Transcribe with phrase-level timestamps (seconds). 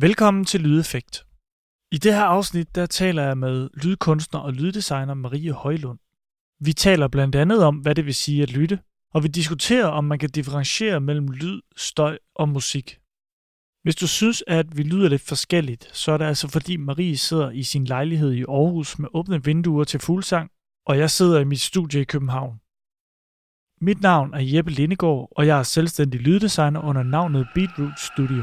[0.00, 1.26] Velkommen til Lydeffekt.
[1.92, 5.98] I det her afsnit, der taler jeg med lydkunstner og lyddesigner Marie Højlund.
[6.60, 8.78] Vi taler blandt andet om, hvad det vil sige at lytte,
[9.14, 12.98] og vi diskuterer, om man kan differentiere mellem lyd, støj og musik.
[13.82, 17.50] Hvis du synes, at vi lyder lidt forskelligt, så er det altså fordi Marie sidder
[17.50, 20.50] i sin lejlighed i Aarhus med åbne vinduer til fuldsang,
[20.86, 22.60] og jeg sidder i mit studie i København.
[23.80, 28.42] Mit navn er Jeppe Lindegård, og jeg er selvstændig lyddesigner under navnet Beatroot Studio.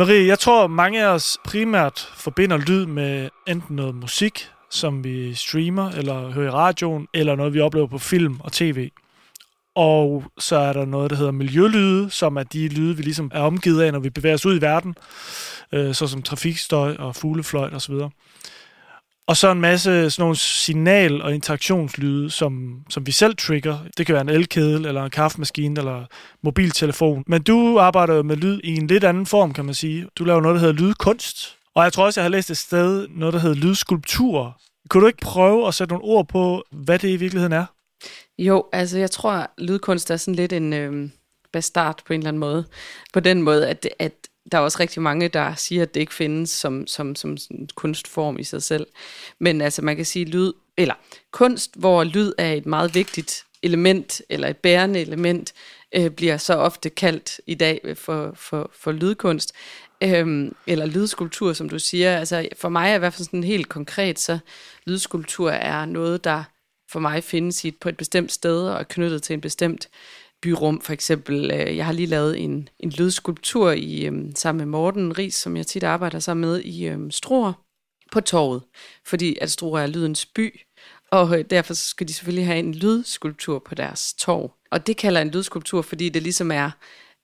[0.00, 5.34] Marie, jeg tror mange af os primært forbinder lyd med enten noget musik, som vi
[5.34, 8.90] streamer eller hører i radioen, eller noget, vi oplever på film og tv.
[9.74, 13.40] Og så er der noget, der hedder miljølyde, som er de lyde, vi ligesom er
[13.40, 14.94] omgivet af, når vi bevæger os ud i verden,
[15.72, 17.94] øh, såsom trafikstøj og fuglefløjt osv.
[17.94, 18.12] Og
[19.30, 23.78] og så en masse sådan nogle signal- og interaktionslyde, som, som vi selv trigger.
[23.96, 26.04] Det kan være en elkedel, eller en kaffemaskine, eller
[26.42, 27.24] mobiltelefon.
[27.26, 30.06] Men du arbejder jo med lyd i en lidt anden form, kan man sige.
[30.16, 31.56] Du laver noget, der hedder lydkunst.
[31.74, 34.60] Og jeg tror også, jeg har læst et sted noget, der hedder lydskulptur.
[34.88, 37.66] Kunne du ikke prøve at sætte nogle ord på, hvad det i virkeligheden er?
[38.38, 41.10] Jo, altså jeg tror, at lydkunst er sådan lidt en øh,
[41.52, 42.64] bastard på en eller anden måde.
[43.12, 44.12] På den måde, at, at
[44.52, 47.68] der er også rigtig mange, der siger, at det ikke findes som, som, som en
[47.74, 48.86] kunstform i sig selv.
[49.38, 50.94] Men altså man kan sige lyd, eller
[51.30, 55.52] kunst, hvor lyd er et meget vigtigt element, eller et bærende element,
[55.94, 59.52] øh, bliver så ofte kaldt i dag for, for, for lydkunst,
[60.02, 62.16] øhm, eller lydskulptur, som du siger.
[62.16, 64.38] Altså for mig er i hvert fald sådan helt konkret, så
[64.86, 66.44] lydskulptur er noget, der
[66.90, 69.88] for mig findes i et, på et bestemt sted og er knyttet til en bestemt
[70.42, 71.50] byrum, for eksempel.
[71.50, 75.56] Øh, jeg har lige lavet en, en lydskulptur i, øh, sammen med Morten Ries, som
[75.56, 77.52] jeg tit arbejder sammen med i øh, Struer
[78.12, 78.62] på torvet,
[79.06, 80.60] fordi at Struer er lydens by,
[81.10, 84.52] og øh, derfor skal de selvfølgelig have en lydskulptur på deres torv.
[84.70, 86.70] Og det kalder en lydskulptur, fordi det ligesom er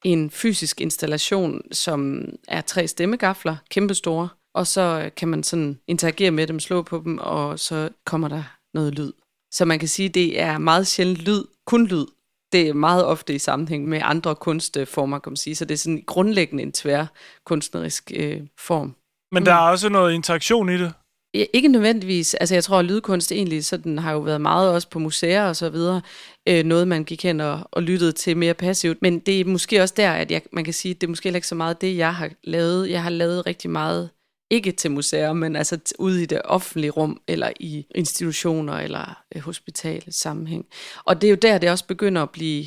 [0.05, 6.31] en fysisk installation, som er tre stemmegafler, kæmpestore, og så øh, kan man sådan interagere
[6.31, 8.43] med dem, slå på dem, og så kommer der
[8.75, 9.13] noget lyd.
[9.53, 12.07] Så man kan sige, det er meget sjældent lyd, kun lyd,
[12.53, 15.57] det er meget ofte i sammenhæng med andre kunstformer, kan man sige.
[15.57, 17.07] Så det er sådan grundlæggende en tvær
[17.47, 18.95] kunstnerisk øh, form.
[19.33, 20.93] Men der er også noget interaktion i det?
[21.35, 22.35] Ja, ikke nødvendigvis.
[22.35, 25.57] Altså jeg tror, at lydkunst egentlig sådan, har jo været meget også på museer og
[25.57, 26.03] så videre.
[26.49, 29.03] Øh, noget, man gik hen og, og lyttede til mere passivt.
[29.03, 31.29] Men det er måske også der, at jeg, man kan sige, at det er måske
[31.29, 32.91] ikke så meget det, jeg har lavet.
[32.91, 34.11] Jeg har lavet rigtig meget
[34.51, 40.05] ikke til museer, men altså ude i det offentlige rum, eller i institutioner, eller øh,
[40.09, 40.67] sammenhæng.
[41.05, 42.67] Og det er jo der, det også begynder at blive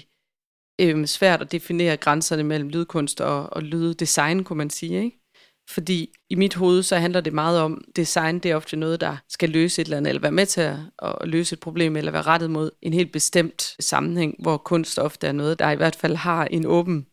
[0.81, 5.19] øh, svært at definere grænserne mellem lydkunst og, og lyddesign, kunne man sige, ikke?
[5.69, 9.17] Fordi i mit hoved, så handler det meget om, design det er ofte noget, der
[9.29, 12.11] skal løse et eller andet, eller være med til at, at løse et problem, eller
[12.11, 15.95] være rettet mod en helt bestemt sammenhæng, hvor kunst ofte er noget, der i hvert
[15.95, 17.05] fald har en åben,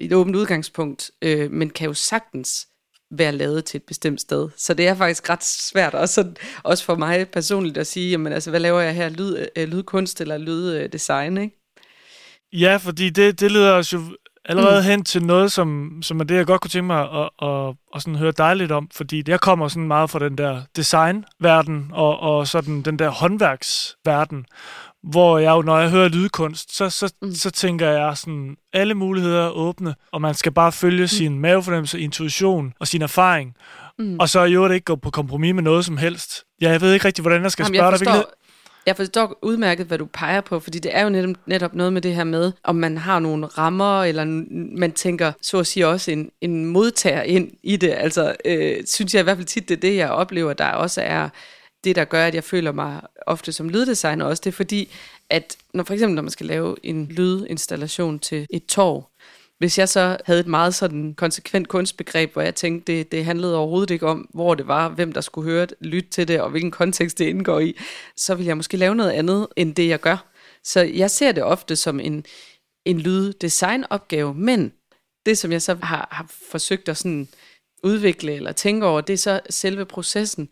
[0.00, 2.68] et åbent udgangspunkt, øh, men kan jo sagtens
[3.12, 4.48] være lavet til et bestemt sted.
[4.56, 6.24] Så det er faktisk ret svært, også,
[6.62, 9.08] også for mig personligt at sige, jamen, altså, hvad laver jeg her?
[9.08, 11.56] Lyd, øh, lydkunst eller lyddesign, ikke?
[12.52, 14.00] Ja, fordi det, det leder os jo
[14.44, 14.86] allerede mm.
[14.86, 18.02] hen til noget, som, som er det, jeg godt kunne tænke mig at, at, at,
[18.02, 22.20] sådan høre dig lidt om, fordi jeg kommer sådan meget fra den der designverden og,
[22.20, 24.44] og sådan den der håndværksverden,
[25.02, 27.34] hvor jeg jo, når jeg hører lydkunst, så, så, mm.
[27.34, 31.08] så tænker jeg sådan, alle muligheder er åbne, og man skal bare følge mm.
[31.08, 33.56] sin mavefornemmelse, intuition og sin erfaring.
[33.98, 34.16] Mm.
[34.20, 36.44] Og så i øvrigt ikke gå på kompromis med noget som helst.
[36.60, 38.24] Ja, jeg ved ikke rigtig, hvordan jeg skal Jamen, spørge jeg forstår, dig.
[38.86, 42.02] Jeg forstår udmærket, hvad du peger på, fordi det er jo netop, netop noget med
[42.02, 44.24] det her med, om man har nogle rammer, eller
[44.78, 47.94] man tænker, så at sige, også en, en modtager ind i det.
[47.96, 51.00] Altså, øh, synes jeg i hvert fald tit, det er det, jeg oplever, der også
[51.00, 51.28] er
[51.84, 54.92] det, der gør, at jeg føler mig ofte som lyddesigner også, det er fordi,
[55.30, 59.08] at når for eksempel når man skal lave en lydinstallation til et torv,
[59.62, 63.56] hvis jeg så havde et meget sådan konsekvent kunstbegreb, hvor jeg tænkte, det, det handlede
[63.56, 66.50] overhovedet ikke om, hvor det var, hvem der skulle høre det, lytte til det, og
[66.50, 67.76] hvilken kontekst det indgår i,
[68.16, 70.32] så ville jeg måske lave noget andet, end det jeg gør.
[70.64, 72.24] Så jeg ser det ofte som en,
[72.84, 74.72] en lyddesignopgave, men
[75.26, 77.28] det, som jeg så har, har forsøgt at sådan
[77.84, 80.48] udvikle eller tænke over, det er så selve processen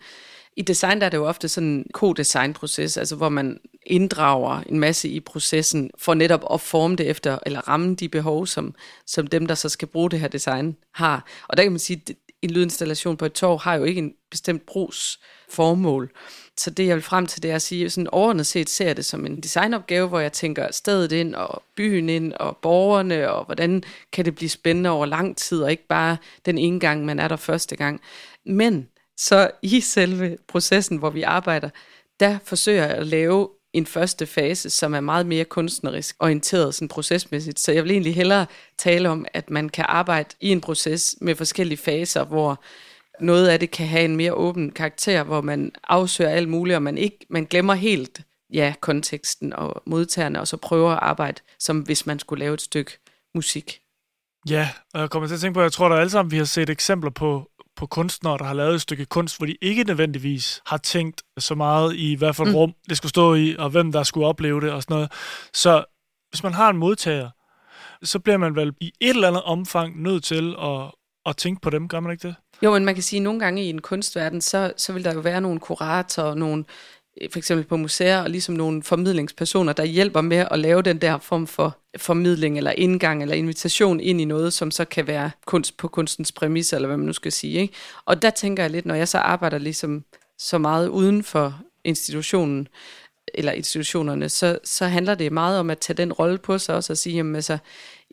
[0.56, 4.80] i design der er det jo ofte sådan en co-design-proces, altså hvor man inddrager en
[4.80, 8.74] masse i processen for netop at forme det efter, eller ramme de behov, som,
[9.06, 11.26] som dem, der så skal bruge det her design, har.
[11.48, 14.14] Og der kan man sige, at en lydinstallation på et torv har jo ikke en
[14.30, 16.10] bestemt brugsformål.
[16.56, 18.96] Så det, jeg vil frem til, det er at sige, sådan overordnet set ser jeg
[18.96, 23.44] det som en designopgave, hvor jeg tænker stedet ind, og byen ind, og borgerne, og
[23.44, 23.82] hvordan
[24.12, 26.16] kan det blive spændende over lang tid, og ikke bare
[26.46, 28.00] den ene gang, man er der første gang.
[28.46, 28.88] Men
[29.20, 31.70] så i selve processen, hvor vi arbejder,
[32.20, 36.88] der forsøger jeg at lave en første fase, som er meget mere kunstnerisk orienteret sådan
[36.88, 37.60] procesmæssigt.
[37.60, 38.46] Så jeg vil egentlig hellere
[38.78, 42.64] tale om, at man kan arbejde i en proces med forskellige faser, hvor
[43.20, 46.82] noget af det kan have en mere åben karakter, hvor man afsøger alt muligt, og
[46.82, 48.20] man, ikke, man glemmer helt
[48.52, 52.62] ja, konteksten og modtagerne, og så prøver at arbejde, som hvis man skulle lave et
[52.62, 52.98] stykke
[53.34, 53.80] musik.
[54.48, 56.36] Ja, og jeg kommer til at tænke på, at jeg tror, at alle sammen vi
[56.36, 59.84] har set eksempler på, på kunstnere, der har lavet et stykke kunst, hvor de ikke
[59.84, 62.56] nødvendigvis har tænkt så meget i, hvad for et mm.
[62.56, 65.12] rum det skulle stå i, og hvem der skulle opleve det og sådan noget.
[65.54, 65.84] Så
[66.30, 67.30] hvis man har en modtager,
[68.02, 70.92] så bliver man vel i et eller andet omfang nødt til at,
[71.26, 72.34] at tænke på dem, gør man ikke det?
[72.62, 75.14] Jo, men man kan sige, at nogle gange i en kunstverden, så, så vil der
[75.14, 76.64] jo være nogle kuratorer, nogle,
[77.30, 81.18] for eksempel på museer, og ligesom nogle formidlingspersoner, der hjælper med at lave den der
[81.18, 85.76] form for formidling, eller indgang, eller invitation ind i noget, som så kan være kunst
[85.76, 87.60] på kunstens præmisser, eller hvad man nu skal sige.
[87.60, 87.74] Ikke?
[88.04, 90.04] Og der tænker jeg lidt, når jeg så arbejder ligesom
[90.38, 92.68] så meget uden for institutionen,
[93.34, 96.92] eller institutionerne, så, så handler det meget om at tage den rolle på sig også
[96.92, 97.58] og sige, jamen altså,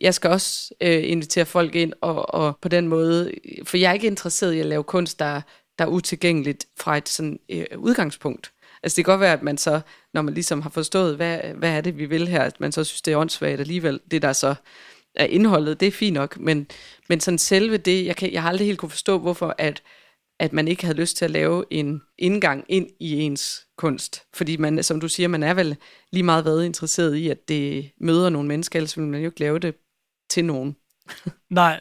[0.01, 3.31] jeg skal også øh, invitere folk ind, og, og på den måde,
[3.63, 5.41] for jeg er ikke interesseret i at lave kunst, der,
[5.79, 8.51] der er utilgængeligt fra et sådan øh, udgangspunkt.
[8.83, 9.81] Altså det kan godt være, at man så,
[10.13, 12.83] når man ligesom har forstået, hvad, hvad er det, vi vil her, at man så
[12.83, 14.55] synes, det er åndssvagt alligevel, det der så
[15.15, 16.67] er indholdet, det er fint nok, men,
[17.09, 19.83] men sådan selve det, jeg, kan, jeg har aldrig helt kunne forstå, hvorfor at,
[20.39, 24.23] at man ikke havde lyst til at lave en indgang ind i ens kunst.
[24.33, 25.77] Fordi man, som du siger, man er vel
[26.11, 29.39] lige meget været interesseret i, at det møder nogle mennesker, ellers vil man jo ikke
[29.39, 29.75] lave det
[30.29, 30.75] til nogen.
[31.49, 31.79] Nej,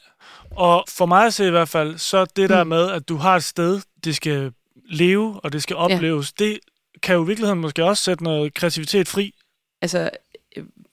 [0.51, 2.69] og for mig at se i hvert fald, så det der mm.
[2.69, 4.53] med, at du har et sted, det skal
[4.91, 6.45] leve, og det skal opleves, ja.
[6.45, 6.59] det
[7.07, 9.35] kan jo i virkeligheden måske også sætte noget kreativitet fri.
[9.83, 10.11] Altså,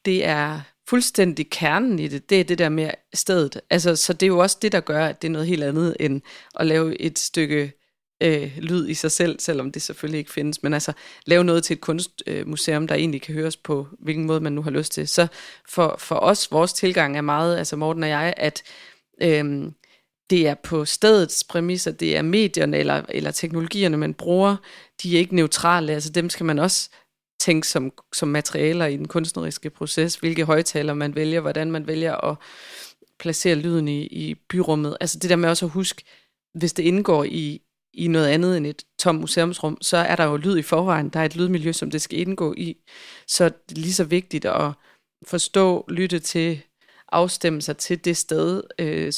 [0.05, 3.61] det er fuldstændig kernen i det, det er det der med stedet.
[3.69, 5.97] Altså, så det er jo også det, der gør, at det er noget helt andet
[5.99, 6.21] end
[6.59, 7.71] at lave et stykke
[8.23, 10.63] øh, lyd i sig selv, selvom det selvfølgelig ikke findes.
[10.63, 10.93] Men altså,
[11.25, 14.61] lave noget til et kunstmuseum, øh, der egentlig kan høres på, hvilken måde man nu
[14.61, 15.07] har lyst til.
[15.07, 15.27] Så
[15.69, 18.63] for, for os, vores tilgang er meget, altså Morten og jeg, at
[19.21, 19.71] øh,
[20.33, 24.55] det er på stedets præmisser, det er medierne eller, eller teknologierne, man bruger,
[25.03, 26.89] de er ikke neutrale, altså dem skal man også
[27.39, 32.15] tænke som, som materialer i den kunstneriske proces, hvilke højtaler man vælger, hvordan man vælger
[32.15, 32.37] at
[33.19, 34.97] placere lyden i, i byrummet.
[35.01, 36.03] Altså det der med også at huske,
[36.53, 37.61] hvis det indgår i,
[37.93, 41.09] i noget andet end et tomt museumsrum, så er der jo lyd i forvejen.
[41.09, 42.77] Der er et lydmiljø, som det skal indgå i.
[43.27, 44.71] Så det er lige så vigtigt at
[45.27, 46.61] forstå, lytte til,
[47.11, 49.13] afstemme sig til det sted, øh,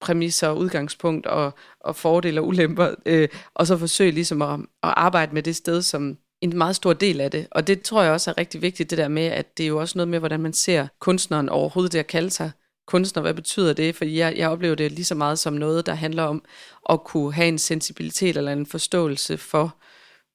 [0.00, 4.94] præmisser og udgangspunkt og, og fordele og ulemper, øh, og så forsøge ligesom at, at
[4.96, 7.46] arbejde med det sted som en meget stor del af det.
[7.50, 9.80] Og det tror jeg også er rigtig vigtigt, det der med, at det er jo
[9.80, 12.50] også noget med, hvordan man ser kunstneren overhovedet det at kalde sig
[12.86, 13.22] kunstner.
[13.22, 13.96] Hvad betyder det?
[13.96, 16.44] For jeg, jeg oplever det lige så meget som noget, der handler om
[16.90, 19.76] at kunne have en sensibilitet eller en forståelse for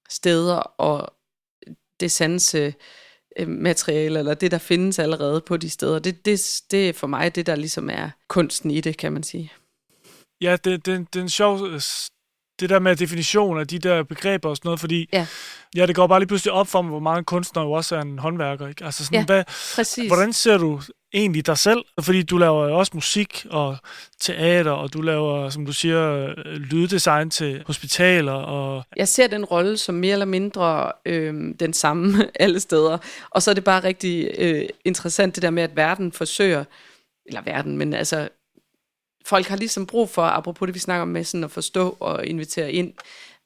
[0.09, 1.13] steder og
[1.99, 2.73] det sanse øh,
[3.47, 5.99] materiale, eller det, der findes allerede på de steder.
[5.99, 9.23] Det, det, det er for mig det, der ligesom er kunsten i det, kan man
[9.23, 9.51] sige.
[10.41, 11.59] Ja, det, det, det er en sjov
[12.59, 15.27] det der med definition af de der begreber og sådan noget, fordi ja,
[15.75, 18.01] ja det går bare lige pludselig op for mig, hvor meget kunstner jo også er
[18.01, 18.67] en håndværker.
[18.67, 18.85] Ikke?
[18.85, 19.43] Altså sådan, ja, hvad,
[19.75, 20.07] præcis.
[20.07, 20.81] Hvordan ser du
[21.13, 21.83] egentlig dig selv?
[22.01, 23.77] Fordi du laver jo også musik og
[24.19, 28.31] teater, og du laver, som du siger, øh, lyddesign til hospitaler.
[28.31, 32.97] Og jeg ser den rolle som mere eller mindre øh, den samme alle steder.
[33.29, 36.63] Og så er det bare rigtig øh, interessant det der med, at verden forsøger,
[37.25, 38.29] eller verden, men altså
[39.25, 42.25] folk har ligesom brug for, apropos det vi snakker om med sådan at forstå og
[42.25, 42.93] invitere ind,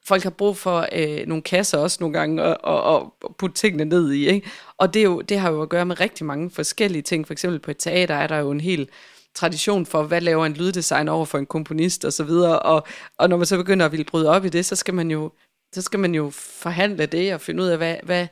[0.08, 3.84] folk har brug for øh, nogle kasser også nogle gange og, og, og putte tingene
[3.84, 4.28] ned i.
[4.28, 4.50] Ikke?
[4.78, 7.26] Og det, er jo, det har jo at gøre med rigtig mange forskellige ting.
[7.26, 8.88] For eksempel på et teater er der jo en hel
[9.34, 12.58] tradition for, hvad laver en lyddesigner over for en komponist og så videre.
[12.58, 12.86] Og,
[13.18, 15.32] og når man så begynder at ville bryde op i det, så skal man jo,
[15.74, 18.26] så skal man jo forhandle det og finde ud af, hvad, hvad,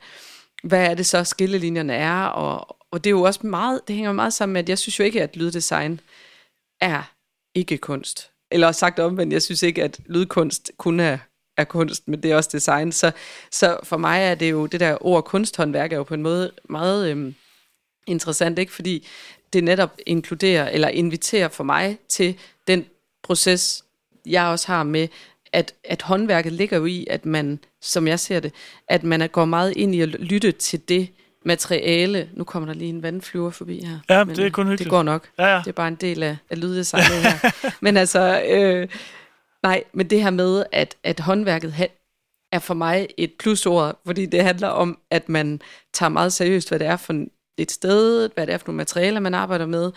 [0.63, 2.23] hvad er det så skillelinjerne er.
[2.23, 4.99] Og, og det er jo også meget, det hænger meget sammen med, at jeg synes
[4.99, 5.99] jo ikke, at lyddesign
[6.81, 7.11] er
[7.55, 8.31] ikke kunst.
[8.51, 11.17] Eller sagt omvendt, jeg synes ikke, at lydkunst kun er,
[11.57, 12.91] er kunst, men det er også design.
[12.91, 13.11] Så,
[13.51, 16.51] så for mig er det jo, det der ord kunsthåndværk er jo på en måde
[16.69, 17.35] meget øhm,
[18.07, 18.73] interessant, ikke?
[18.73, 19.07] fordi
[19.53, 22.37] det netop inkluderer, eller inviterer for mig til
[22.67, 22.85] den
[23.23, 23.83] proces,
[24.25, 25.07] jeg også har med
[25.53, 28.53] at, at håndværket ligger jo i, at man, som jeg ser det,
[28.87, 31.09] at man går meget ind i at lytte til det
[31.45, 32.29] materiale.
[32.33, 33.99] Nu kommer der lige en vandflyver forbi her.
[34.09, 34.79] Ja, men det er kun hyggeligt.
[34.79, 35.27] Det går nok.
[35.39, 35.57] Ja, ja.
[35.57, 37.51] Det er bare en del af, af lyddesignet her.
[37.81, 38.87] men altså, øh,
[39.63, 41.89] nej, men det her med, at, at håndværket
[42.51, 45.61] er for mig et plusord, fordi det handler om, at man
[45.93, 47.25] tager meget seriøst, hvad det er for
[47.57, 49.91] et sted, hvad det er for nogle materialer, man arbejder med,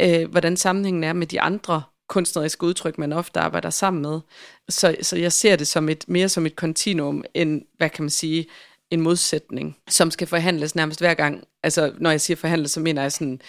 [0.00, 4.20] øh, hvordan sammenhængen er med de andre kunstneriske udtryk, man ofte arbejder sammen med.
[4.68, 8.10] Så, så jeg ser det som et, mere som et kontinuum, end, hvad kan man
[8.10, 8.46] sige,
[8.90, 11.44] en modsætning, som skal forhandles nærmest hver gang.
[11.62, 13.40] Altså, når jeg siger forhandles, så mener jeg sådan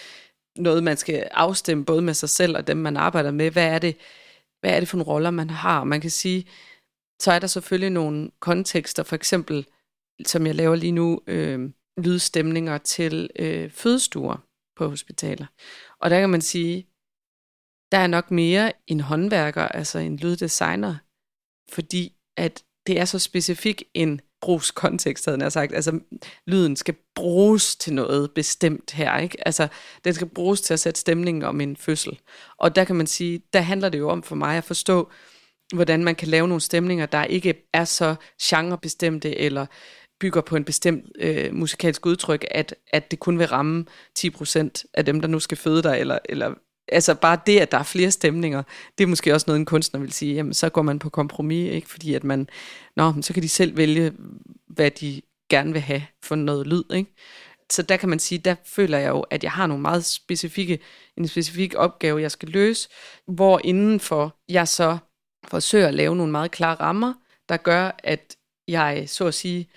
[0.55, 3.51] noget, man skal afstemme både med sig selv og dem, man arbejder med.
[3.51, 3.97] Hvad er det,
[4.65, 5.83] hvad er det for nogle roller, man har?
[5.83, 6.47] Man kan sige,
[7.21, 9.67] så er der selvfølgelig nogle kontekster, for eksempel,
[10.25, 14.37] som jeg laver lige nu, øh, lydstemninger til øh, fødestuer
[14.77, 15.45] på hospitaler.
[15.99, 16.87] Og der kan man sige,
[17.91, 20.95] der er nok mere en håndværker, altså en lyddesigner,
[21.71, 25.75] fordi at det er så specifik en brugskontekst, havde jeg sagt.
[25.75, 25.99] Altså,
[26.47, 29.47] lyden skal bruges til noget bestemt her, ikke?
[29.47, 29.67] Altså,
[30.05, 32.19] den skal bruges til at sætte stemningen om en fødsel.
[32.57, 35.09] Og der kan man sige, der handler det jo om for mig at forstå,
[35.73, 39.65] hvordan man kan lave nogle stemninger, der ikke er så genrebestemte, eller
[40.19, 43.85] bygger på en bestemt øh, musikalsk udtryk, at, at det kun vil ramme
[44.19, 46.53] 10% af dem, der nu skal føde dig, eller, eller
[46.87, 48.63] altså bare det, at der er flere stemninger,
[48.97, 51.71] det er måske også noget, en kunstner vil sige, jamen så går man på kompromis,
[51.71, 51.89] ikke?
[51.89, 52.49] fordi at man,
[52.95, 54.13] nå, så kan de selv vælge,
[54.67, 57.15] hvad de gerne vil have for noget lyd, ikke?
[57.71, 60.79] Så der kan man sige, der føler jeg jo, at jeg har nogle meget specifikke,
[61.17, 62.89] en specifik opgave, jeg skal løse,
[63.27, 64.97] hvor indenfor jeg så
[65.47, 67.13] forsøger at lave nogle meget klare rammer,
[67.49, 68.35] der gør, at
[68.67, 69.69] jeg så at sige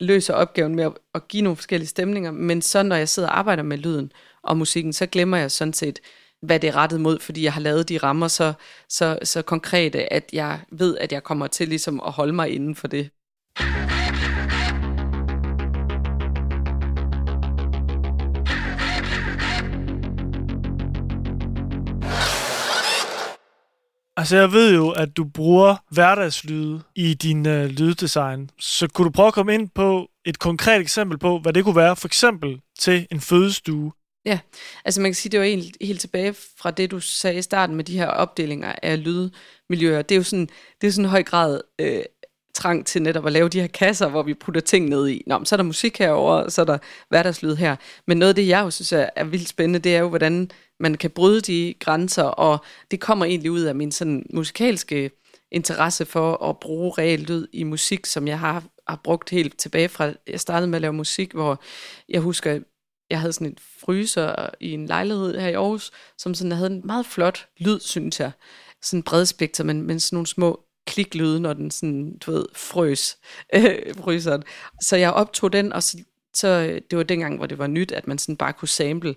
[0.00, 3.38] løser opgaven med at, at give nogle forskellige stemninger, men så når jeg sidder og
[3.38, 4.12] arbejder med lyden
[4.42, 6.00] og musikken, så glemmer jeg sådan set
[6.42, 8.52] hvad det er rettet mod, fordi jeg har lavet de rammer så,
[8.88, 12.74] så, så konkrete, at jeg ved, at jeg kommer til ligesom at holde mig inden
[12.74, 13.10] for det.
[24.16, 28.50] Altså, jeg ved jo, at du bruger hverdagslyde i din øh, lyddesign.
[28.60, 31.76] Så kunne du prøve at komme ind på et konkret eksempel på, hvad det kunne
[31.76, 33.92] være, for eksempel til en fødestue?
[34.28, 34.38] Ja,
[34.84, 37.76] altså man kan sige, det var helt, helt tilbage fra det, du sagde i starten
[37.76, 40.02] med de her opdelinger af lydmiljøer.
[40.02, 40.48] Det er jo sådan,
[40.80, 42.02] det er sådan en høj grad øh,
[42.54, 45.22] trang til netop at lave de her kasser, hvor vi putter ting ned i.
[45.26, 47.76] Nå, men så er der musik herover, og så er der hverdagslyd her.
[48.06, 50.50] Men noget af det, jeg jo synes er, er vildt spændende, det er jo, hvordan
[50.80, 55.10] man kan bryde de grænser, og det kommer egentlig ud af min sådan musikalske
[55.52, 59.88] interesse for at bruge reelt lyd i musik, som jeg har, har brugt helt tilbage
[59.88, 61.62] fra, jeg startede med at lave musik, hvor
[62.08, 62.58] jeg husker,
[63.10, 66.82] jeg havde sådan en fryser i en lejlighed her i Aarhus, som sådan havde en
[66.84, 68.30] meget flot lyd, synes jeg.
[68.82, 73.16] Sådan bred spektrum, men, men sådan nogle små kliklyde, når den sådan, du ved, frøs,
[73.54, 74.42] øh, fryseren.
[74.80, 75.98] Så jeg optog den, og så,
[76.34, 79.14] så, øh, det var dengang, hvor det var nyt, at man sådan bare kunne sample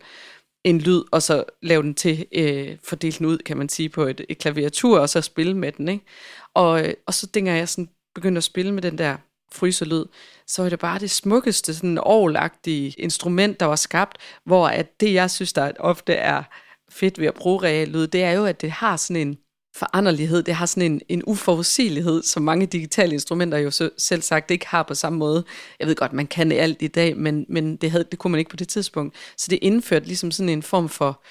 [0.64, 4.04] en lyd, og så lave den til, øh, fordele den ud, kan man sige, på
[4.04, 6.06] et, et klaviatur, og så spille med den, ikke?
[6.54, 9.18] Og, øh, og så dengang jeg sådan begyndte at spille med den der
[9.54, 10.06] fryselyd,
[10.48, 15.14] så er det bare det smukkeste, sådan overlagtige instrument, der var skabt, hvor at det,
[15.14, 16.44] jeg synes, der ofte er
[16.92, 19.38] fedt ved at bruge reallyd, det er jo, at det har sådan en
[19.76, 24.52] foranderlighed, det har sådan en, en uforudsigelighed, som mange digitale instrumenter jo så, selv sagt
[24.52, 25.44] ikke har på samme måde.
[25.80, 28.40] Jeg ved godt, man kan alt i dag, men, men det, havde, det kunne man
[28.40, 29.16] ikke på det tidspunkt.
[29.38, 31.24] Så det indførte ligesom sådan en form for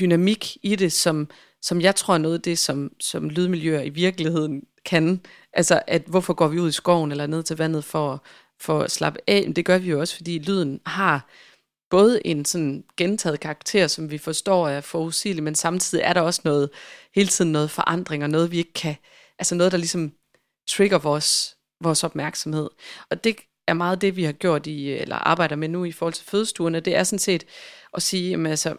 [0.00, 1.28] dynamik i det, som,
[1.62, 5.20] som jeg tror er noget af det, som, som lydmiljøer i virkeligheden kan.
[5.52, 8.24] Altså, at hvorfor går vi ud i skoven eller ned til vandet for,
[8.60, 9.42] for at slappe af?
[9.42, 11.28] Men det gør vi jo også, fordi lyden har
[11.90, 16.40] både en sådan gentaget karakter, som vi forstår er forudsigelig, men samtidig er der også
[16.44, 16.70] noget,
[17.14, 18.96] hele tiden noget forandring, og noget vi ikke kan,
[19.38, 20.12] altså noget, der ligesom
[20.68, 22.70] trigger vores, vores opmærksomhed.
[23.10, 26.14] Og det er meget det, vi har gjort i, eller arbejder med nu i forhold
[26.14, 27.44] til fødestuerne, det er sådan set
[27.94, 28.76] at sige, jamen altså,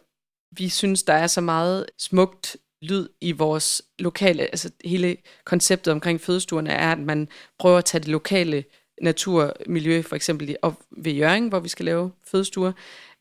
[0.51, 6.21] vi synes, der er så meget smukt lyd i vores lokale, altså hele konceptet omkring
[6.21, 7.27] fødestuerne er, at man
[7.59, 8.63] prøver at tage det lokale
[9.01, 12.71] naturmiljø, for eksempel op ved Jørgen, hvor vi skal lave fødestuer,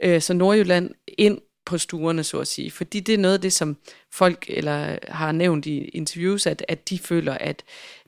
[0.03, 2.71] øh, så Nordjylland ind på stuerne, så at sige.
[2.71, 3.77] Fordi det er noget af det, som
[4.13, 7.63] folk eller har nævnt i interviews, at, at de føler, at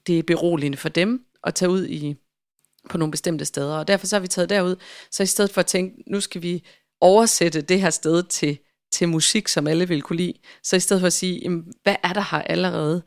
[0.06, 2.14] det er beroligende for dem at tage ud i
[2.90, 3.76] på nogle bestemte steder.
[3.76, 4.76] Og derfor så har vi taget derud,
[5.10, 6.64] så i stedet for at tænke, nu skal vi
[7.00, 8.58] oversætte det her sted til
[8.94, 10.34] til musik, som alle vil kunne lide.
[10.62, 13.02] Så i stedet for at sige, jamen, hvad er der her allerede?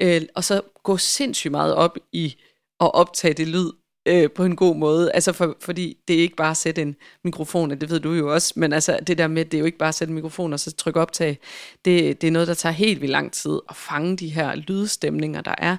[0.00, 2.34] Øh, og så gå sindssygt meget op i
[2.80, 3.70] at optage det lyd,
[4.08, 5.12] øh, på en god måde.
[5.12, 8.34] Altså for, fordi det er ikke bare at sætte en mikrofon, det ved du jo
[8.34, 10.52] også, men altså det der med, det er jo ikke bare at sætte en mikrofon
[10.52, 11.38] og så trykke optag.
[11.84, 15.40] Det, det er noget, der tager helt vildt lang tid at fange de her lydstemninger,
[15.40, 15.76] der er.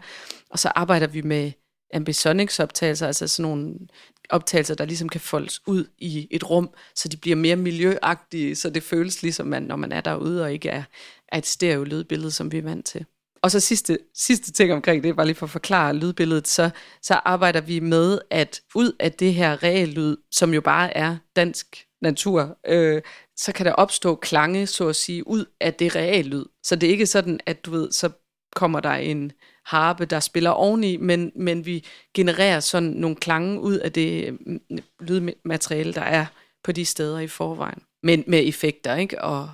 [0.50, 1.52] Og så arbejder vi med
[1.94, 3.76] ambisonics optagelser, altså sådan nogle
[4.30, 8.70] optagelser, der ligesom kan foldes ud i et rum, så de bliver mere miljøagtige, så
[8.70, 10.84] det føles ligesom, man, når man er derude og ikke er,
[11.28, 13.06] er et stereo lydbillede, som vi er vant til.
[13.44, 16.70] Og så sidste, sidste ting omkring det, bare lige for at forklare lydbilledet, så,
[17.02, 21.86] så arbejder vi med, at ud af det her reallyd, som jo bare er dansk
[22.02, 23.02] natur, øh,
[23.38, 26.46] så kan der opstå klange, så at sige, ud af det reallyd.
[26.64, 28.10] Så det er ikke sådan, at du ved, så
[28.56, 29.32] kommer der en
[29.66, 34.60] harpe, der spiller oveni, men, men vi genererer sådan nogle klange ud af det mm,
[35.00, 36.26] lydmateriale, der er
[36.64, 37.82] på de steder i forvejen.
[38.04, 39.22] Men med effekter ikke?
[39.22, 39.50] Og,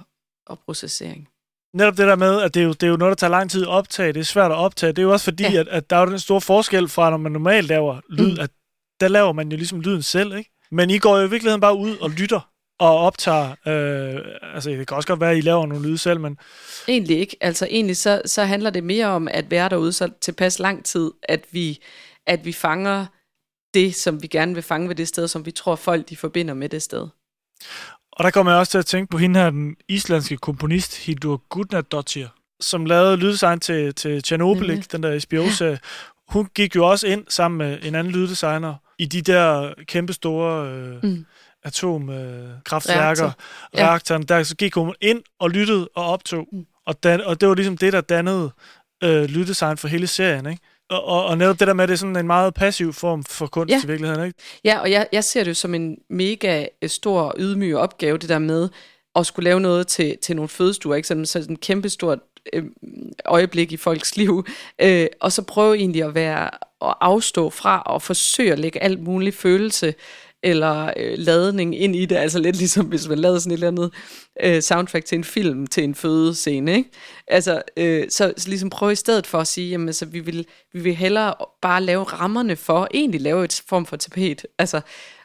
[0.48, 1.30] og processering.
[1.74, 3.52] Netop det der med, at det er, jo, det er jo noget, der tager lang
[3.52, 4.14] tid at optage.
[4.14, 4.92] Det er svært at optage.
[4.92, 5.60] Det er jo også fordi, ja.
[5.60, 8.40] at, at der er jo den store forskel fra, når man normalt laver lyd, mm.
[8.40, 8.52] at
[9.00, 10.52] der laver man jo ligesom lyden selv, ikke?
[10.72, 14.22] Men I går jo i virkeligheden bare ud og lytter og optager, øh,
[14.54, 16.38] altså det kan også godt være, at I laver nogle lyde selv, men...
[16.88, 17.38] Egentlig ikke.
[17.42, 21.12] Altså egentlig så, så handler det mere om at være derude så tilpas lang tid,
[21.24, 21.84] at vi,
[22.28, 23.06] at vi fanger
[23.74, 26.54] det, som vi gerne vil fange ved det sted, som vi tror folk, de forbinder
[26.54, 27.08] med det sted.
[28.12, 31.42] Og der kommer jeg også til at tænke på hende her, den islandske komponist Hildur
[31.50, 32.28] Gudnadottir,
[32.60, 34.82] som lavede lyddesign til, til Chernobyl, mm.
[34.82, 35.80] den der HBO-serie.
[36.30, 40.72] Hun gik jo også ind sammen med en anden lyddesigner i de der kæmpe store
[40.72, 41.26] øh, mm.
[41.64, 43.36] Atomkraftværker, øh, Reaktor.
[43.78, 44.26] reaktoren.
[44.30, 44.36] Ja.
[44.36, 46.48] Der så gik hun ind og lyttede og optog.
[46.52, 46.66] Mm.
[46.86, 48.52] Og, dan, og det var ligesom det, der dannede
[49.04, 50.62] øh, lyddesign for hele serien, ikke?
[50.90, 53.24] Og, og, og netop det der med, at det er sådan en meget passiv form
[53.24, 53.82] for kunst ja.
[53.84, 54.40] i virkeligheden, ikke?
[54.64, 58.30] Ja, og jeg, jeg ser det jo som en mega øh, stor, ydmyg opgave, det
[58.30, 58.70] der med
[59.16, 61.08] at skulle lave noget til, til nogle fødestuer, ikke?
[61.08, 62.20] Sådan, sådan en kæmpe stort
[62.54, 62.64] øh,
[63.26, 64.46] øjeblik i folks liv,
[64.82, 66.46] øh, og så prøve egentlig at være
[66.82, 69.94] at afstå fra og forsøge at lægge alt muligt følelse
[70.44, 73.68] eller øh, ladning ind i det, altså lidt ligesom hvis man lavede sådan et eller
[73.68, 73.92] andet
[74.44, 76.90] øh, soundtrack til en film, til en fødescene, ikke?
[77.28, 80.46] Altså, øh, så, så ligesom prøve i stedet for at sige, jamen altså, vi vil,
[80.74, 84.82] vi vil hellere bare lave rammerne for, egentlig lave et form for tapet, altså,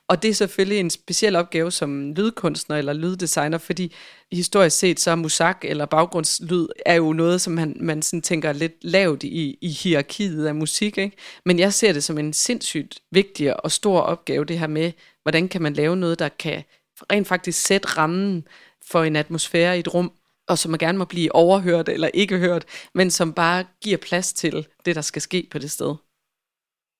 [0.08, 3.94] og det er selvfølgelig en speciel opgave som lydkunstner eller lyddesigner, fordi
[4.32, 8.72] historisk set så musak eller baggrundslyd er jo noget, som man, man sådan tænker lidt
[8.82, 10.98] lavt i, i hierarkiet af musik.
[10.98, 11.16] Ikke?
[11.44, 15.48] Men jeg ser det som en sindssygt vigtig og stor opgave, det her med, hvordan
[15.48, 16.64] kan man lave noget, der kan
[17.12, 18.44] rent faktisk sætte rammen
[18.86, 20.12] for en atmosfære i et rum,
[20.48, 24.32] og som man gerne må blive overhørt eller ikke hørt, men som bare giver plads
[24.32, 25.94] til det, der skal ske på det sted.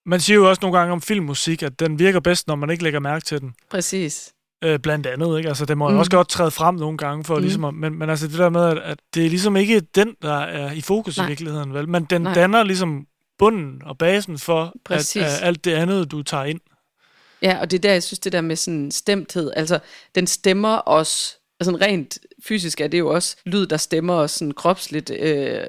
[0.07, 2.83] Man siger jo også nogle gange om filmmusik, at den virker bedst, når man ikke
[2.83, 3.55] lægger mærke til den.
[3.71, 4.33] Præcis.
[4.65, 5.49] Øh, blandt andet, ikke?
[5.49, 5.99] Altså, det må mm.
[5.99, 7.43] også godt træde frem nogle gange, for mm.
[7.43, 10.17] ligesom at, men, men altså det der med, at, at det er ligesom ikke den,
[10.23, 11.27] der er i fokus Nej.
[11.27, 11.89] i virkeligheden, vel?
[11.89, 12.35] Men den Nej.
[12.35, 13.07] danner ligesom
[13.39, 16.61] bunden og basen for at, at, alt det andet, du tager ind.
[17.43, 19.79] Ja, og det er der, jeg synes, det der med sådan stemthed, altså
[20.15, 24.53] den stemmer os, altså rent fysisk er det jo også lyd, der stemmer os sådan
[24.53, 25.67] kropsligt øh,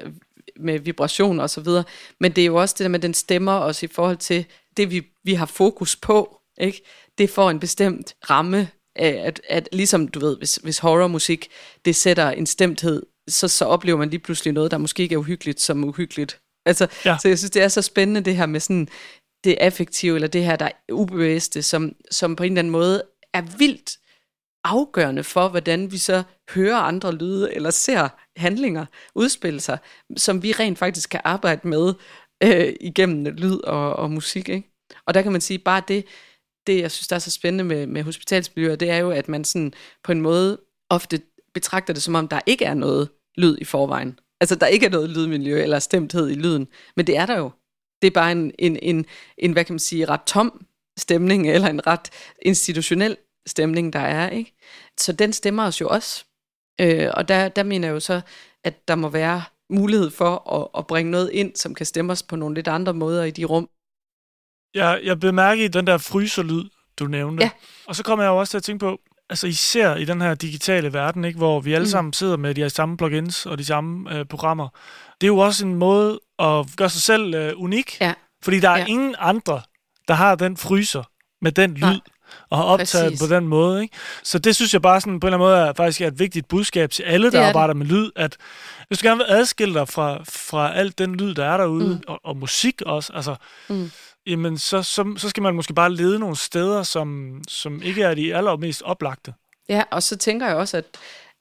[0.60, 1.84] med vibration og så videre,
[2.20, 4.44] men det er jo også det der med, den stemmer os i forhold til
[4.76, 6.82] det, vi, vi har fokus på, ikke?
[7.18, 11.48] Det får en bestemt ramme, at, at ligesom du ved, hvis, hvis horrormusik,
[11.84, 15.18] det sætter en stemthed, så, så oplever man lige pludselig noget, der måske ikke er
[15.18, 16.40] uhyggeligt, som uhyggeligt.
[16.66, 17.16] Altså, ja.
[17.22, 18.88] Så jeg synes, det er så spændende det her med sådan
[19.44, 23.02] det affektive, eller det her, der er ubevidste, som, som på en eller anden måde
[23.34, 23.90] er vildt
[24.66, 29.78] afgørende for, hvordan vi så hører andre lyde, eller ser handlinger udspille sig,
[30.16, 31.94] som vi rent faktisk kan arbejde med
[32.42, 34.48] øh, igennem lyd og, og musik.
[34.48, 34.68] Ikke?
[35.06, 36.04] Og der kan man sige, bare det,
[36.66, 39.44] det jeg synes, der er så spændende med, med hospitalsmiljøer, det er jo, at man
[39.44, 39.72] sådan
[40.04, 40.58] på en måde
[40.90, 41.20] ofte
[41.54, 44.18] betragter det, som om der ikke er noget lyd i forvejen.
[44.40, 46.68] Altså, der ikke er noget lydmiljø eller stemthed i lyden.
[46.96, 47.50] Men det er der jo.
[48.02, 49.06] Det er bare en, en, en,
[49.38, 50.66] en hvad kan man sige, ret tom
[50.98, 52.10] stemning, eller en ret
[52.42, 54.28] institutionel stemning, der er.
[54.28, 54.54] ikke.
[54.98, 56.24] Så den stemmer os jo også.
[56.80, 58.20] Øh, og der, der mener jeg jo så,
[58.64, 62.22] at der må være mulighed for at, at bringe noget ind, som kan stemme os
[62.22, 63.68] på nogle lidt andre måder i de rum.
[64.74, 66.64] Jeg, jeg bemærker i den der fryserlyd,
[66.98, 67.44] du nævnte.
[67.44, 67.50] Ja.
[67.86, 70.34] Og så kommer jeg jo også til at tænke på, altså især i den her
[70.34, 71.90] digitale verden, ikke, hvor vi alle mm.
[71.90, 74.68] sammen sidder med de samme plugins og de samme øh, programmer.
[75.20, 78.14] Det er jo også en måde at gøre sig selv øh, unik, ja.
[78.42, 78.86] fordi der er ja.
[78.86, 79.62] ingen andre,
[80.08, 81.02] der har den fryser
[81.40, 81.80] med den lyd.
[81.80, 82.00] Nej
[82.50, 83.20] og har optaget Præcis.
[83.20, 83.82] på den måde.
[83.82, 83.96] Ikke?
[84.22, 86.18] Så det synes jeg bare sådan, på en eller anden måde er faktisk er et
[86.18, 87.76] vigtigt budskab til alle, der arbejder det.
[87.76, 88.36] med lyd, at
[88.88, 92.02] hvis du gerne vil adskille dig fra, fra alt den lyd, der er derude, mm.
[92.06, 93.34] og, og musik også, altså,
[93.68, 93.90] mm.
[94.26, 98.14] jamen så, så, så skal man måske bare lede nogle steder, som, som ikke er
[98.14, 99.34] de allermest oplagte.
[99.68, 100.84] Ja, og så tænker jeg også, at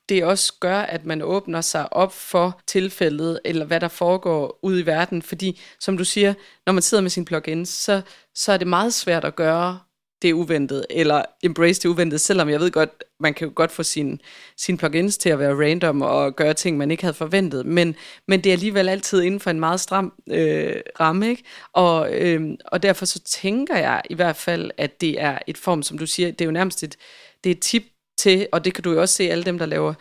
[0.09, 4.79] det også gør, at man åbner sig op for tilfældet, eller hvad der foregår ude
[4.81, 5.21] i verden.
[5.21, 6.33] Fordi, som du siger,
[6.65, 8.01] når man sidder med sin plugins, så,
[8.35, 9.79] så er det meget svært at gøre
[10.25, 13.83] det uventet, eller embrace det uventet, selvom jeg ved godt, man kan jo godt få
[13.83, 14.17] sine
[14.57, 17.95] sin plugins til at være random og gøre ting, man ikke havde forventet, men,
[18.27, 21.43] men det er alligevel altid inden for en meget stram øh, ramme, ikke?
[21.73, 25.83] Og, øh, og derfor så tænker jeg i hvert fald, at det er et form,
[25.83, 26.95] som du siger, det er jo nærmest et,
[27.43, 27.83] det er et tip
[28.17, 29.93] til, og det kan du jo også se, alle dem, der laver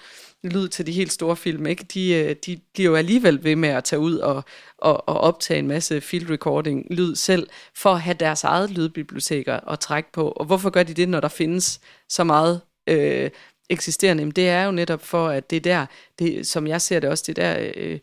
[0.45, 1.85] lyd til de helt store film, ikke?
[1.85, 4.45] De, øh, de bliver jo alligevel ved med at tage ud og,
[4.79, 9.71] og, og optage en masse field recording lyd selv, for at have deres eget lydbiblioteker
[9.71, 10.29] at trække på.
[10.29, 13.31] Og hvorfor gør de det, når der findes så meget øh,
[13.71, 14.21] eksisterende?
[14.21, 15.87] Jamen, det er jo netop for, at det er der,
[16.19, 17.99] det, som jeg ser det også, det der, øh,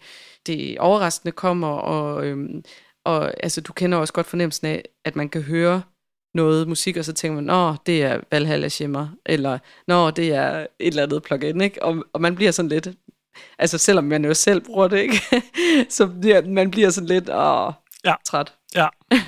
[0.48, 2.50] det overraskende kommer, og, øh,
[3.06, 5.82] og altså, du kender også godt fornemmelsen af, at man kan høre
[6.34, 10.60] noget musik, og så tænker man, nå, det er Valhalla Shimmer, eller nå, det er
[10.60, 11.84] et eller andet plugin, ikke?
[11.84, 12.88] Og, og man bliver sådan lidt,
[13.60, 15.22] altså selvom man jo selv bruger det, ikke?
[15.90, 17.74] så bliver, man bliver sådan lidt, åh,
[18.06, 18.14] ja.
[18.26, 18.54] træt.
[18.76, 18.88] Ja.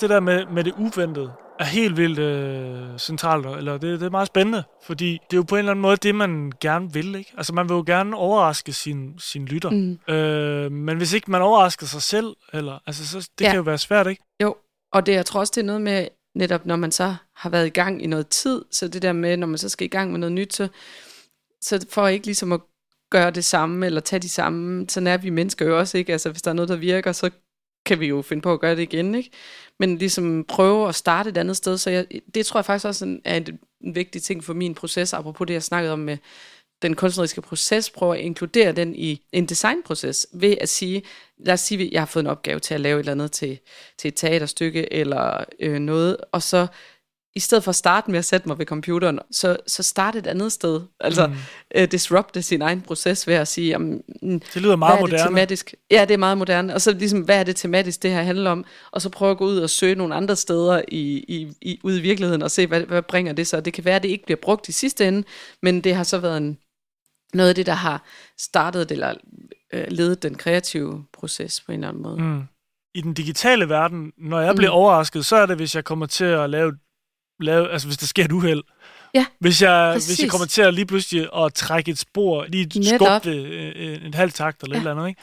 [0.00, 4.10] det der med, med det uventede, er helt vildt øh, centralt, eller det, det er
[4.10, 7.14] meget spændende, fordi det er jo på en eller anden måde det, man gerne vil,
[7.14, 7.32] ikke?
[7.36, 10.14] Altså, man vil jo gerne overraske sin, sin lytter, mm.
[10.14, 13.50] øh, men hvis ikke man overrasker sig selv, eller, altså, så, det ja.
[13.50, 14.22] kan jo være svært, ikke?
[14.42, 14.56] Jo,
[14.92, 17.66] og det, jeg tror også, det er noget med, netop når man så har været
[17.66, 20.10] i gang i noget tid, så det der med, når man så skal i gang
[20.10, 20.68] med noget nyt, så,
[21.60, 22.60] så for ikke ligesom at
[23.10, 26.12] gøre det samme, eller tage de samme, så er vi mennesker jo også, ikke?
[26.12, 27.30] Altså, hvis der er noget, der virker, så
[27.86, 29.30] kan vi jo finde på at gøre det igen, ikke?
[29.78, 33.18] Men ligesom prøve at starte et andet sted, så jeg, det tror jeg faktisk også
[33.24, 36.16] er en, en vigtig ting for min proces, apropos det, jeg snakkede om med
[36.82, 41.02] den kunstneriske proces, prøve at inkludere den i en designproces, ved at sige,
[41.38, 43.32] lad os sige, at jeg har fået en opgave til at lave et eller andet
[43.32, 43.58] til,
[43.98, 46.66] til et teaterstykke, eller øh, noget, og så
[47.36, 50.26] i stedet for at starte med at sætte mig ved computeren, så, så starte et
[50.26, 50.80] andet sted.
[51.00, 51.34] Altså mm.
[51.78, 55.18] uh, disrupte sin egen proces ved at sige, jamen, mm, det lyder meget moderne.
[55.18, 55.74] Det tematisk?
[55.90, 56.74] Ja, det er meget moderne.
[56.74, 58.64] Og så ligesom, hvad er det tematisk, det her handler om?
[58.90, 61.98] Og så prøve at gå ud og søge nogle andre steder i, i, i, ude
[61.98, 63.60] i virkeligheden og se, hvad, hvad bringer det så?
[63.60, 65.24] Det kan være, at det ikke bliver brugt i sidste ende,
[65.62, 66.58] men det har så været en,
[67.34, 68.04] noget af det, der har
[68.38, 69.14] startet eller
[69.72, 72.22] øh, ledet den kreative proces på en eller anden måde.
[72.22, 72.42] Mm.
[72.94, 74.76] I den digitale verden, når jeg bliver mm.
[74.76, 76.72] overrasket, så er det, hvis jeg kommer til at lave
[77.40, 78.62] lave, altså hvis der sker et uheld.
[79.14, 82.84] Ja, hvis jeg, hvis jeg kommer til at lige pludselig at trække et spor, lige
[82.84, 83.46] skubbe det
[83.76, 84.78] øh, en halv takt eller ja.
[84.78, 85.20] et eller andet, ikke?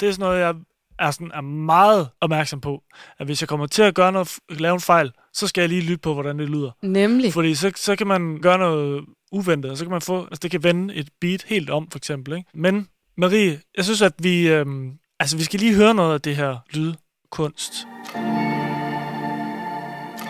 [0.00, 0.54] Det er sådan noget, jeg
[0.98, 2.82] er, sådan, er meget opmærksom på,
[3.18, 5.82] at hvis jeg kommer til at gøre noget, lave en fejl, så skal jeg lige
[5.82, 6.70] lytte på, hvordan det lyder.
[6.82, 7.32] Nemlig.
[7.32, 10.50] Fordi så, så kan man gøre noget uventet, og så kan man få, altså det
[10.50, 12.36] kan vende et beat helt om, for eksempel.
[12.36, 12.48] Ikke?
[12.54, 16.36] Men Marie, jeg synes, at vi, øhm, altså vi skal lige høre noget af det
[16.36, 17.86] her lydkunst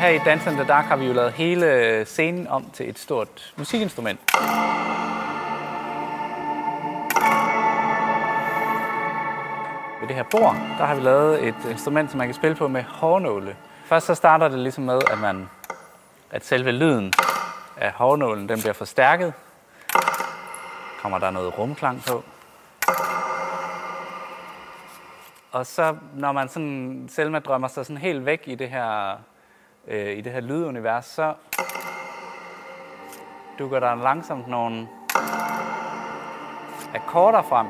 [0.01, 2.89] her i Dance in the Dark har vi jo lavet hele øh, scenen om til
[2.89, 4.21] et stort musikinstrument.
[10.01, 12.69] Ved det her bord, der har vi lavet et instrument, som man kan spille på
[12.69, 13.57] med hårnåle.
[13.85, 15.49] Først så starter det ligesom med, at, man,
[16.31, 17.13] at selve lyden
[17.77, 19.33] af hårnålen den bliver forstærket.
[21.03, 22.25] Kommer der noget rumklang på.
[25.53, 29.17] Og så når man sådan, Selma drømmer sig sådan helt væk i det her
[29.89, 31.35] øh, i det her lydunivers, så
[33.59, 34.89] dukker der langsomt nogle
[36.95, 37.67] akkorder frem.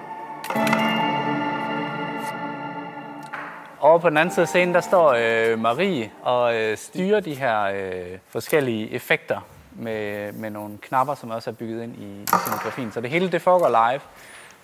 [3.81, 7.35] Over på den anden side af scenen, der står øh, Marie og øh, styrer de
[7.35, 9.41] her øh, forskellige effekter
[9.73, 12.93] med, med nogle knapper, som også er bygget ind i, i scenografien.
[12.93, 14.01] Så det hele det foregår live.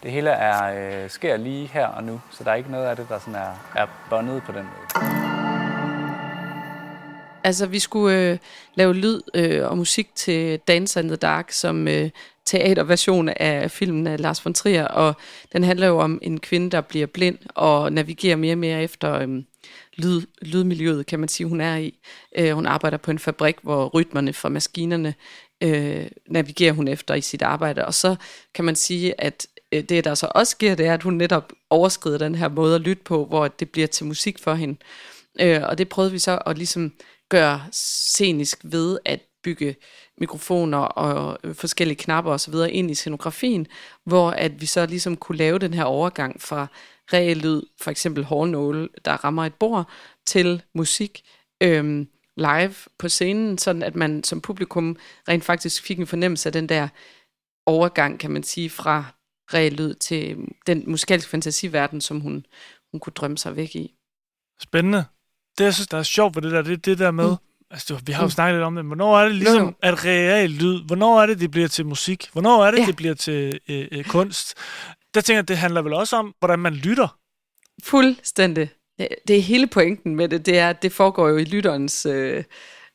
[0.02, 2.96] Det hele er, øh, sker lige her og nu, så der er ikke noget af
[2.96, 5.25] det, der sådan er, er bundet på den måde.
[7.46, 8.38] Altså, vi skulle øh,
[8.74, 12.10] lave lyd øh, og musik til Dance in the Dark, som øh,
[12.44, 15.14] teaterversion af filmen af Lars von Trier, og
[15.52, 19.14] den handler jo om en kvinde, der bliver blind og navigerer mere og mere efter
[19.14, 19.28] øh,
[19.96, 21.98] lyd, lydmiljøet, kan man sige, hun er i.
[22.36, 25.14] Øh, hun arbejder på en fabrik, hvor rytmerne fra maskinerne
[25.60, 28.16] øh, navigerer hun efter i sit arbejde, og så
[28.54, 31.52] kan man sige, at øh, det, der så også sker, det er, at hun netop
[31.70, 34.76] overskrider den her måde at lytte på, hvor det bliver til musik for hende.
[35.40, 36.92] Øh, og det prøvede vi så at ligesom
[37.28, 39.76] gør scenisk ved at bygge
[40.18, 43.66] mikrofoner og øh, forskellige knapper og så videre ind i scenografien,
[44.04, 46.66] hvor at vi så ligesom kunne lave den her overgang fra
[47.12, 49.90] reel lyd, for eksempel hårnåle, der rammer et bord,
[50.26, 51.22] til musik
[51.62, 54.96] øhm, live på scenen, sådan at man som publikum
[55.28, 56.88] rent faktisk fik en fornemmelse af den der
[57.66, 59.04] overgang, kan man sige, fra
[59.54, 60.36] reel lyd til
[60.66, 62.46] den musikalske fantasiverden, som hun,
[62.92, 63.94] hun kunne drømme sig væk i.
[64.60, 65.04] Spændende.
[65.58, 67.36] Det, jeg synes, der er sjovt ved det der, det er det der med, mm.
[67.70, 68.30] altså, vi har jo Mm.
[68.30, 69.72] snakket lidt om det, hvornår er det ligesom, Jo, jo.
[69.82, 72.28] at real lyd, hvornår er det, det bliver til musik?
[72.32, 72.86] Hvornår er det, Ja.
[72.86, 74.54] det bliver til øh, øh, kunst?
[75.14, 77.08] Der tænker jeg, det handler vel også om, hvordan man lytter.
[77.84, 78.68] Fuldstændig.
[78.98, 82.06] Det- Det er hele pointen med det, det er, at det foregår jo i lytterens
[82.06, 82.44] øh,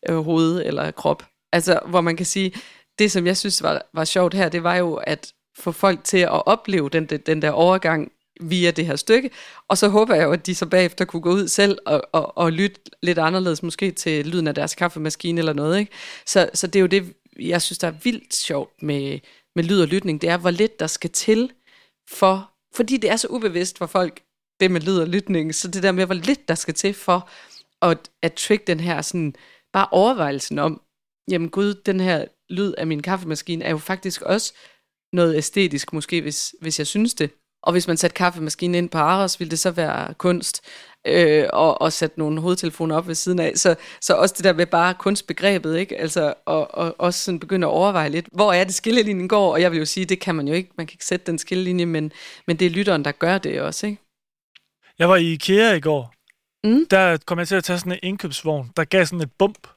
[0.10, 1.24] øh, hoved eller krop.
[1.54, 2.54] Altså, hvor man kan sige,
[3.00, 6.18] det som jeg synes var, var sjovt her, det var jo at få folk til
[6.18, 9.30] at opleve den, den der overgang via det her stykke,
[9.68, 12.38] og så håber jeg jo, at de så bagefter kunne gå ud selv og, og,
[12.38, 15.80] og lytte lidt anderledes, måske til lyden af deres kaffemaskine eller noget.
[15.80, 15.92] Ikke?
[16.26, 19.20] Så, så det er jo det, jeg synes, der er vildt sjovt med,
[19.56, 21.52] med lyd og lytning, det er, hvor lidt der skal til
[22.10, 24.22] for, fordi det er så ubevidst for folk,
[24.60, 27.30] det med lyd og lytning, så det der med, hvor lidt der skal til for
[27.82, 29.36] at, at trick den her sådan,
[29.74, 30.82] bare overvejelsen om,
[31.32, 34.54] jamen gud, den her lyd af min kaffemaskine er jo faktisk også
[35.14, 37.32] noget æstetisk, måske hvis, hvis jeg synes det.
[37.64, 40.62] Og hvis man satte kaffemaskinen ind på Aros, ville det så være kunst,
[41.08, 43.52] øh, og, og sætte nogle hovedtelefoner op ved siden af.
[43.56, 45.98] Så, så også det der med bare kunstbegrebet, ikke?
[45.98, 49.62] Altså, og, og også sådan begynde at overveje lidt, hvor er det skillelinjen går, og
[49.62, 51.86] jeg vil jo sige, det kan man jo ikke, man kan ikke sætte den skillelinje,
[51.86, 52.12] men,
[52.48, 54.02] men det er lytteren, der gør det også, ikke?
[55.00, 56.14] Jeg var i IKEA i går.
[56.64, 56.86] Mm.
[56.90, 59.68] Der kom jeg til at tage sådan en indkøbsvogn, der gav sådan et bump,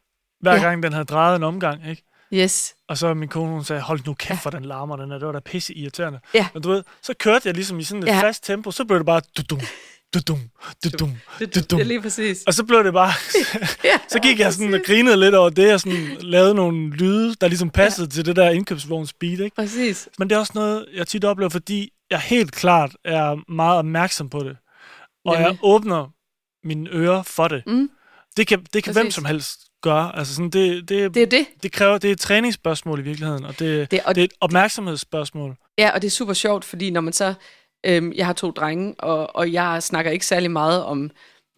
[0.40, 0.62] hver Ja.
[0.62, 2.02] gang den havde drejet en omgang, ikke?
[2.34, 2.74] Yes.
[2.88, 5.26] Og så min kone, hun sagde, hold nu kæft for den larmer, den er, det
[5.26, 6.20] var da pisse irriterende.
[6.34, 6.46] Ja.
[6.54, 8.20] Men du ved, så kørte jeg ligesom i sådan et Ja.
[8.22, 9.60] fast tempo, så blev det bare dudum,
[10.14, 10.38] dudum,
[10.84, 11.50] dudum, dudum.
[11.54, 12.42] det er lige præcis.
[12.46, 13.12] Og så blev det bare,
[13.84, 17.34] Ja, så gik jeg sådan og grinede lidt over det, og sådan lavede nogle lyde,
[17.34, 18.10] der ligesom passede ja.
[18.10, 19.56] til det der indkøbsvogns speed, ikke?
[19.56, 20.08] Præcis.
[20.18, 24.28] Men det er også noget, jeg tit oplever, fordi jeg helt klart er meget opmærksom
[24.28, 24.56] på det.
[25.24, 25.58] Og jeg Nemlig.
[25.62, 26.06] åbner
[26.66, 27.62] mine ører for det.
[27.66, 27.90] Mm.
[28.36, 30.18] Det kan, det kan hvem som helst gøre.
[30.18, 31.46] Altså sådan, det, det, Det er det.
[31.62, 34.32] det kræver, det er et træningsspørgsmål i virkeligheden, og det, Det- og- det er et
[34.40, 35.56] opmærksomhedsspørgsmål.
[35.78, 37.34] Ja, og det er super sjovt, fordi når man så...
[37.86, 41.10] Øhm, jeg har to drenge, og, og jeg snakker ikke særlig meget om...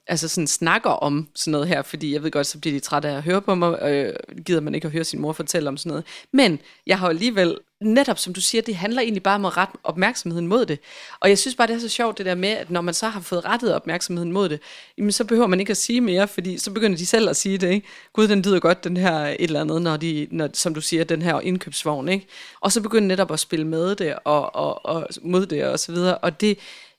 [0.09, 3.09] Altså sådan snakker om sådan noget her, fordi jeg ved godt, så bliver de trætte
[3.09, 4.13] af at høre på mig, og øh,
[4.47, 6.05] gider man ikke at høre sin mor fortælle om sådan noget.
[6.33, 9.77] Men jeg har alligevel, netop som du siger, det handler egentlig bare om at rette
[9.85, 10.79] opmærksomheden mod det.
[11.21, 13.09] Og jeg synes bare, det er så sjovt det der med, at når man så
[13.09, 14.61] har fået rettet opmærksomheden mod det,
[14.99, 17.59] jamen så behøver man ikke at sige mere, fordi så begynder de selv at sige
[17.59, 17.87] det, ikke?
[18.13, 21.05] Gud, den lyder godt, den her et eller andet, når de, når, som du siger,
[21.05, 22.27] den her indkøbsvogn, ikke?
[22.61, 25.93] Og så begynder netop at spille med det, og, og, og mod det, og så
[25.93, 26.19] videre.
[26.19, 26.59] Og det,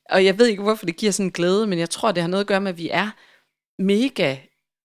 [0.09, 2.29] og jeg ved ikke, hvorfor det giver sådan en glæde, men jeg tror, det har
[2.29, 3.09] noget at gøre med, at vi er
[3.81, 4.37] mega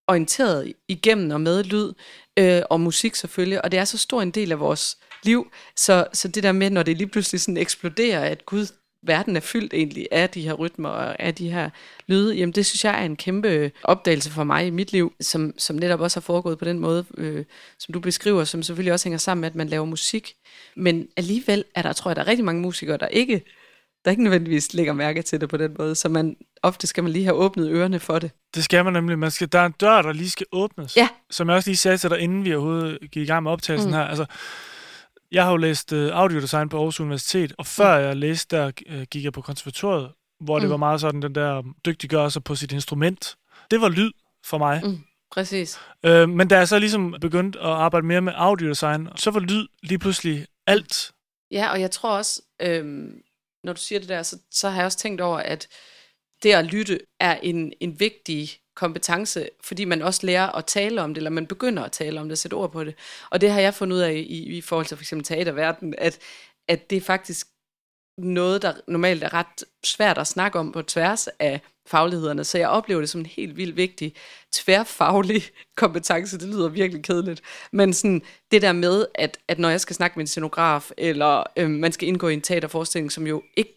[0.08, 1.92] orienteret igennem og med lyd,
[2.38, 6.06] øh, og musik selvfølgelig, og det er så stor en del af vores liv, så,
[6.12, 8.66] så det der med, når det lige pludselig sådan eksploderer, at gud,
[9.02, 11.70] verden er fyldt egentlig af de her rytmer og af de her
[12.06, 15.54] lyde, jamen det synes jeg er en kæmpe opdagelse for mig i mit liv, som,
[15.58, 17.44] som netop også har foregået på den måde, øh,
[17.78, 20.34] som du beskriver, som selvfølgelig også hænger sammen med, at man laver musik.
[20.76, 23.42] Men alligevel er der, tror jeg, der er rigtig mange musikere, der ikke
[24.04, 27.12] der ikke nødvendigvis lægger mærke til det på den måde, så man, ofte skal man
[27.12, 28.30] lige have åbnet ørerne for det.
[28.54, 29.18] Det skal man nemlig.
[29.18, 30.96] Man skal, der er en dør, der lige skal åbnes.
[30.96, 31.08] Ja.
[31.30, 33.90] Som jeg også lige sagde til dig, inden vi overhovedet gik i gang med optagelsen
[33.90, 33.96] mm.
[33.96, 34.02] her.
[34.02, 34.24] Altså,
[35.32, 39.02] jeg har jo læst uh, audiodesign på Aarhus Universitet, og før jeg læste, der uh,
[39.02, 40.70] gik jeg på konservatoriet, hvor det Mm.
[40.70, 43.36] var meget sådan, den der dygtiggørelse på sit instrument.
[43.70, 44.10] Det var lyd
[44.44, 44.80] for mig.
[44.84, 44.98] Mm.
[45.32, 45.78] Præcis.
[46.04, 49.66] Øh, men da jeg så ligesom begyndte at arbejde mere med audiodesign, så var lyd
[49.82, 51.12] lige pludselig alt.
[51.50, 53.22] Ja, og jeg tror også, øhm,
[53.64, 55.68] når du siger det der, så, så har jeg også tænkt over, at
[56.42, 61.14] det at lytte er en, en vigtig kompetence, fordi man også lærer at tale om
[61.14, 62.94] det, eller man begynder at tale om det, sætte ord på det.
[63.30, 66.18] Og det har jeg fundet ud af i, i forhold til for eksempel teaterverden, at,
[66.68, 67.46] at det er faktisk
[68.18, 72.44] noget, der normalt er ret svært at snakke om på tværs af faglighederne.
[72.44, 74.14] Så jeg oplever det som en helt vildt vigtig
[74.52, 75.42] tværfaglig
[75.76, 76.38] kompetence.
[76.38, 77.42] Det lyder virkelig kedeligt.
[77.72, 81.44] Men sådan, det der med, at, at når jeg skal snakke med en scenograf, eller
[81.56, 83.74] øh, man skal indgå i en teaterforestilling, som jo ikke,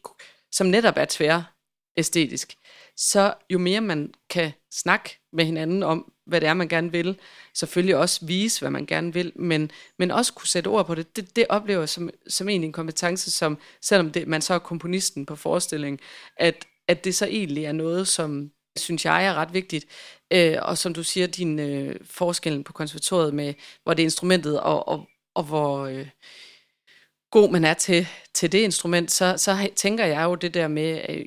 [0.51, 1.53] som netop er tvær
[1.97, 2.55] æstetisk,
[2.97, 7.19] så jo mere man kan snakke med hinanden om, hvad det er, man gerne vil,
[7.53, 11.15] selvfølgelig også vise, hvad man gerne vil, men, men også kunne sætte ord på det,
[11.15, 14.59] det, det oplever jeg som, som egentlig en kompetence, som selvom det, man så er
[14.59, 15.99] komponisten på forestillingen,
[16.37, 19.85] at, at det så egentlig er noget, som synes jeg er ret vigtigt.
[20.33, 23.53] Øh, og som du siger, din øh, forskellen på konservatoriet med,
[23.83, 26.07] hvor det er instrumentet, og, og, og hvor øh,
[27.31, 31.01] god man er til, til det instrument, så, så tænker jeg jo det der med
[31.09, 31.25] øh,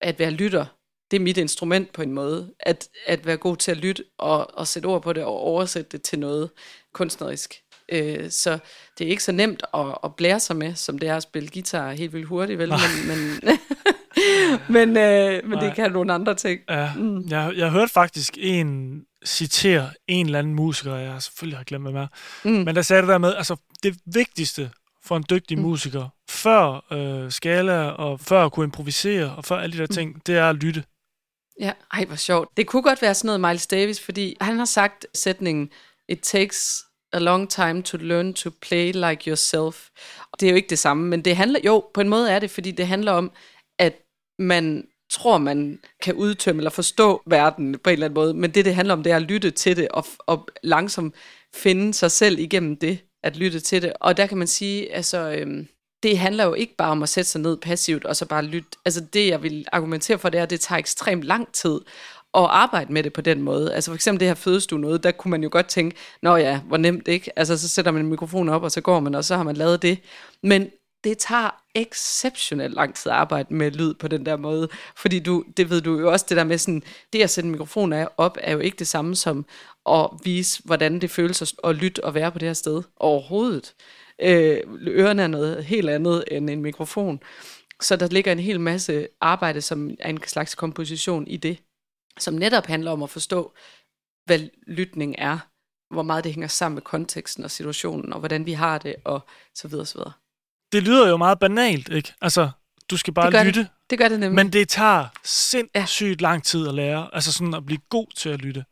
[0.00, 0.66] at være lytter,
[1.10, 2.52] det er mit instrument på en måde.
[2.60, 5.90] At, at være god til at lytte og, og sætte ord på det og oversætte
[5.92, 6.50] det til noget
[6.92, 7.54] kunstnerisk.
[7.92, 8.58] Øh, så
[8.98, 11.48] det er ikke så nemt at, at blære sig med, som det er at spille
[11.48, 12.68] guitar helt vildt hurtigt, vel?
[12.68, 12.78] Men,
[13.42, 13.58] men,
[14.94, 16.60] men, øh, men det kan nogle andre ting.
[16.70, 17.28] Ja, mm.
[17.28, 21.96] jeg, jeg hørte faktisk en citere en eller anden musiker, jeg selvfølgelig har glemt, hvem
[21.96, 22.06] er,
[22.44, 22.50] mm.
[22.50, 24.70] men der sagde det der med, altså det vigtigste
[25.04, 25.62] for en dygtig mm.
[25.62, 30.12] musiker, før øh, skala og før at kunne improvisere og før alle de der ting,
[30.12, 30.20] mm.
[30.26, 30.84] det er at lytte.
[31.60, 32.48] Ja, ej, hvor sjovt.
[32.56, 35.70] Det kunne godt være sådan noget Miles Davis, fordi han har sagt sætningen,
[36.08, 39.88] it takes a long time to learn to play like yourself.
[40.40, 42.50] Det er jo ikke det samme, men det handler, jo, på en måde er det,
[42.50, 43.32] fordi det handler om,
[43.78, 43.94] at
[44.38, 48.64] man tror, man kan udtømme eller forstå verden på en eller anden måde, men det,
[48.64, 51.14] det handler om, det er at lytte til det, og, og langsomt
[51.54, 53.92] finde sig selv igennem det, at lytte til det.
[54.00, 55.68] Og der kan man sige, altså, øhm,
[56.02, 58.68] det handler jo ikke bare om at sætte sig ned passivt, og så bare lytte.
[58.84, 61.80] Altså det, jeg vil argumentere for, det er, at det tager ekstremt lang tid
[62.34, 63.74] at arbejde med det på den måde.
[63.74, 66.60] Altså for eksempel det her fødestue noget, der kunne man jo godt tænke, nå ja,
[66.60, 67.38] hvor nemt ikke?
[67.38, 69.56] Altså så sætter man en mikrofon op, og så går man, og så har man
[69.56, 69.98] lavet det.
[70.42, 70.70] Men
[71.04, 75.44] det tager exceptionelt lang tid at arbejde med lyd på den der måde, fordi du,
[75.56, 76.82] det ved du jo også, det der med sådan,
[77.12, 79.46] det at sætte en mikrofon op, er jo ikke det samme som
[79.90, 83.74] at vise, hvordan det føles at lytte og være på det her sted overhovedet.
[84.22, 87.20] Øh, ørerne er noget helt andet end en mikrofon.
[87.80, 91.58] Så der ligger en hel masse arbejde, som er en slags komposition i det,
[92.18, 93.54] som netop handler om at forstå,
[94.24, 95.38] hvad lytning er,
[95.94, 99.20] hvor meget det hænger sammen med konteksten og situationen, og hvordan vi har det, og
[99.54, 100.12] så videre, så videre.
[100.72, 102.12] Det lyder jo meget banalt, ikke?
[102.20, 102.50] Altså,
[102.90, 103.60] du skal bare det lytte.
[103.60, 103.68] Det.
[103.90, 104.34] det gør det nemlig.
[104.44, 106.26] Men det tager sindssygt ja.
[106.26, 107.08] lang tid at lære.
[107.12, 108.64] Altså sådan at blive god til at lytte.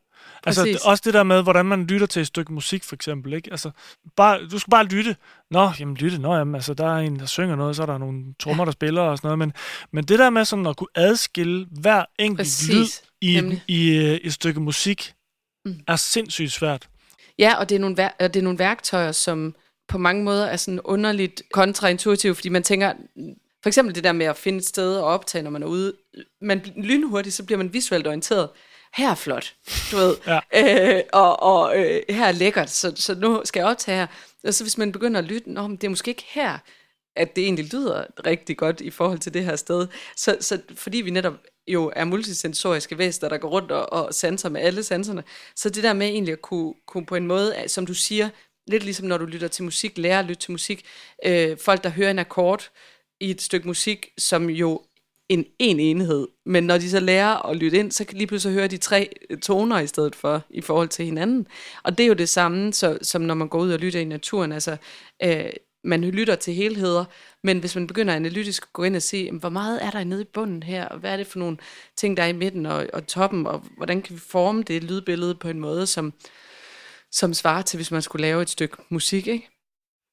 [0.46, 0.81] Altså Præcis.
[0.81, 3.33] også det der med, hvordan man lytter til et stykke musik, for eksempel.
[3.33, 3.51] Ikke?
[3.51, 3.70] Altså,
[4.16, 5.16] bare, du skal bare lytte.
[5.51, 6.18] Nå, jamen lytte.
[6.18, 8.66] Nå, jamen, altså, der er en, der synger noget, så er der nogle trommer, ja.
[8.66, 9.38] der spiller og sådan noget.
[9.38, 9.53] Men,
[9.90, 12.74] men det der med sådan at kunne adskille hver enkelt Præcis.
[12.74, 12.87] lyd
[13.20, 15.14] i, i, i et stykke musik,
[15.64, 15.81] mm.
[15.87, 16.88] er sindssygt svært.
[17.38, 19.55] Ja, og det er nogle, vær- det er nogle værktøjer, som
[19.88, 22.92] på mange måder er sådan underligt kontraintuitivt, fordi man tænker,
[23.62, 25.92] for eksempel det der med at finde et sted og optage, når man er ude,
[26.40, 28.48] man lynhurtigt, så bliver man visuelt orienteret
[28.99, 29.55] her er flot,
[29.91, 30.41] du ved, ja.
[30.97, 34.07] øh, og, og øh, her er lækkert, så, så nu skal jeg optage her.
[34.45, 36.59] Og så hvis man begynder at lytte, Nå, men det er måske ikke her,
[37.17, 39.87] at det egentlig lyder rigtig godt i forhold til det her sted.
[40.17, 41.35] Så, så fordi vi netop
[41.69, 45.25] jo er multisensoriske væsener, der går rundt og, og sanser med alle sanserne,
[45.57, 48.29] så det der med egentlig at kunne, kunne på en måde, som du siger,
[48.67, 50.85] lidt ligesom når du lytter til musik, lærer at lytte til musik,
[51.27, 52.71] øh, folk der hører en akkord
[53.21, 54.83] i et stykke musik, som jo
[55.29, 56.29] end en enhed.
[56.47, 59.11] Men når de så lærer at lytte ind, så kan lige pludselig høre de tre
[59.43, 61.47] toner i stedet for, i forhold til hinanden.
[61.83, 64.05] Og det er jo det samme, så, som når man går ud og lytter i
[64.05, 64.53] naturen.
[64.53, 64.77] Altså,
[65.23, 65.51] øh,
[65.85, 67.05] man lytter til helheder,
[67.45, 70.23] men hvis man begynder analytisk at gå ind og se, hvor meget er der nede
[70.23, 71.57] i bunden her, og hvad er det for nogle
[71.97, 75.35] ting, der er i midten og, og toppen, og hvordan kan vi forme det lydbillede
[75.35, 76.12] på en måde, som,
[77.12, 79.49] som svarer til, hvis man skulle lave et stykke musik, ikke?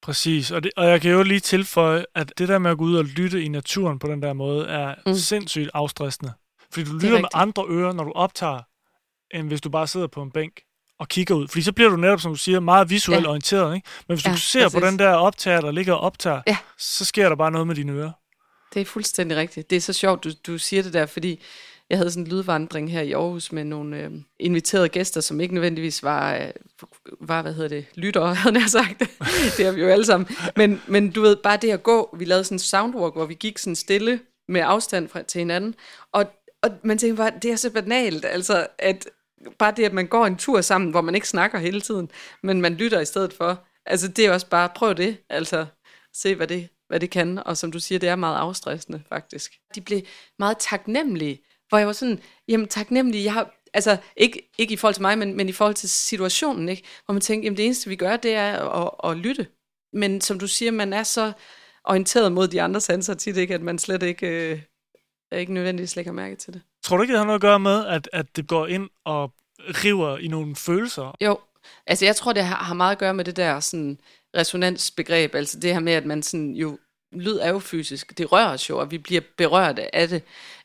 [0.06, 2.84] Præcis, og, det, og jeg kan jo lige tilføje, at det der med at gå
[2.84, 5.16] ud og lytte i naturen på den der måde, er mm.
[5.16, 6.34] sindssygt afstressende.
[6.72, 8.62] Fordi du lytter med andre ører, når du optager,
[9.34, 10.62] end hvis du bare sidder på en bænk
[11.00, 11.48] og kigger ud.
[11.48, 13.30] Fordi så bliver du netop, som du siger, meget visuelt ja.
[13.30, 13.76] orienteret.
[13.76, 13.88] Ikke?
[14.08, 14.80] Men hvis ja, du ser præcis.
[14.80, 16.58] på den der optager, der ligger og optager, ja.
[16.78, 18.12] så sker der bare noget med dine ører.
[18.74, 19.70] Det er fuldstændig rigtigt.
[19.70, 21.42] Det er så sjovt, du, du siger det der, fordi
[21.90, 25.54] jeg havde sådan en lydvandring her i Aarhus med nogle øh, inviterede gæster, som ikke
[25.54, 26.52] nødvendigvis var, øh,
[27.22, 29.00] var hvad hedder det, lyttere, havde jeg sagt.
[29.58, 30.30] det er vi jo alle sammen.
[30.56, 33.34] Men, men du ved, bare det at gå, vi lavede sådan en soundwalk, hvor vi
[33.34, 35.76] gik sådan stille med afstand fra, til hinanden,
[36.12, 36.26] og,
[36.64, 39.08] og man tænkte bare, det er så banalt, altså at
[39.60, 42.12] bare det, at man går en tur sammen, hvor man ikke snakker hele tiden,
[42.44, 45.66] men man lytter i stedet for, altså det er også bare, prøv det, altså
[46.14, 49.54] se, hvad det, hvad det kan, og som du siger, det er meget afstressende, faktisk.
[49.76, 50.02] De blev
[50.40, 54.94] meget taknemmelige hvor jeg var sådan, jamen taknemmelig, jeg har, altså ikke, ikke i forhold
[54.94, 56.84] til mig, men, men i forhold til situationen, ikke?
[57.06, 59.48] hvor man tænker, jamen det eneste vi gør, det er at, at lytte.
[59.94, 61.32] Men som du siger, man er så
[61.84, 64.62] orienteret mod de andre sanser tit, ikke, at man slet ikke, øh,
[65.40, 66.62] ikke nødvendigvis lægger mærke til det.
[66.84, 69.34] Tror du ikke, det har noget at gøre med, at, at det går ind og
[69.60, 71.16] river i nogle følelser?
[71.22, 71.40] Jo,
[71.88, 74.00] altså jeg tror, det har, har meget at gøre med det der sådan,
[74.38, 76.78] resonansbegreb, altså det her med, at man sådan jo
[77.12, 80.24] lyd er jo fysisk, det rører os jo, og vi bliver berørt af det,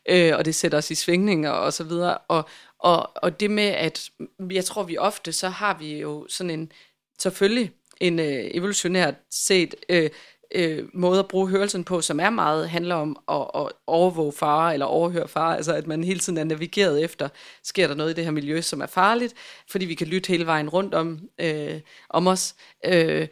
[0.09, 2.49] øh, og det sætter os i svingninger og så videre, og,
[2.79, 4.09] og, og det med, at
[4.51, 6.71] jeg tror vi ofte, så har vi jo sådan en,
[7.19, 10.09] selvfølgelig en øh, evolutionært set øh,
[10.55, 14.73] øh, måde at bruge hørelsen på, som er meget, handler om at, at overvåge fare
[14.73, 17.29] eller overhøre fare, altså at man hele tiden er navigeret efter,
[17.63, 19.33] sker der noget i det her miljø, som er farligt,
[19.67, 22.55] fordi vi kan lytte hele vejen rundt om, øh, om os.
[22.85, 23.27] Øh,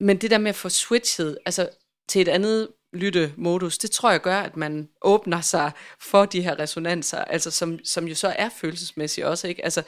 [0.00, 1.68] men det der med at få switchet, altså
[2.08, 6.58] til et andet lyttemodus, det tror jeg gør, at man åbner sig for de her
[6.58, 9.64] resonanser, altså som, som jo så er følelsesmæssigt også, ikke?
[9.64, 9.82] Altså,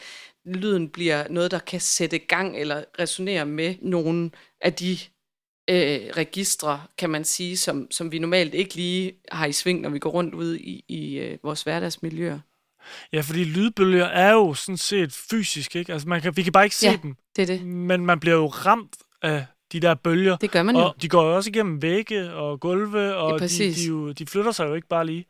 [0.44, 4.98] lyden bliver noget, der kan sætte gang eller resonere med nogle af de
[5.70, 9.90] øh, registre, kan man sige, som, som vi normalt ikke lige har i sving, når
[9.90, 12.38] vi går rundt ud i, i øh, vores hverdagsmiljøer.
[13.12, 15.92] Ja, fordi lydbølger er jo sådan set fysisk, ikke?
[15.92, 17.16] Altså, man kan, vi kan bare ikke se ja, dem.
[17.36, 17.66] det er det.
[17.66, 20.36] Men man bliver jo ramt af de der bølger.
[20.36, 20.82] Det gør man jo.
[20.82, 24.26] Og de går jo også igennem vægge og gulve, og Ja, de, de, jo, de
[24.26, 25.26] flytter sig jo ikke bare lige.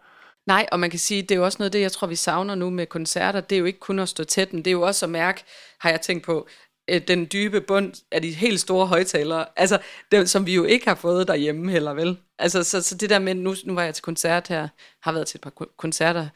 [0.46, 2.16] Nej, og man kan sige, det er jo også noget af det, jeg tror, vi
[2.16, 3.40] savner nu med koncerter.
[3.40, 5.44] Det er jo ikke kun at stå tæt, men det er jo også at mærke,
[5.80, 6.48] har jeg tænkt på,
[6.90, 9.78] øh, den dybe bund af de helt store højtalere, altså,
[10.12, 12.16] det, som vi jo ikke har fået derhjemme heller, vel?
[12.38, 14.68] Altså, så, så det der med, nu, nu var jeg til koncert her,
[15.02, 16.28] har været til et par koncerter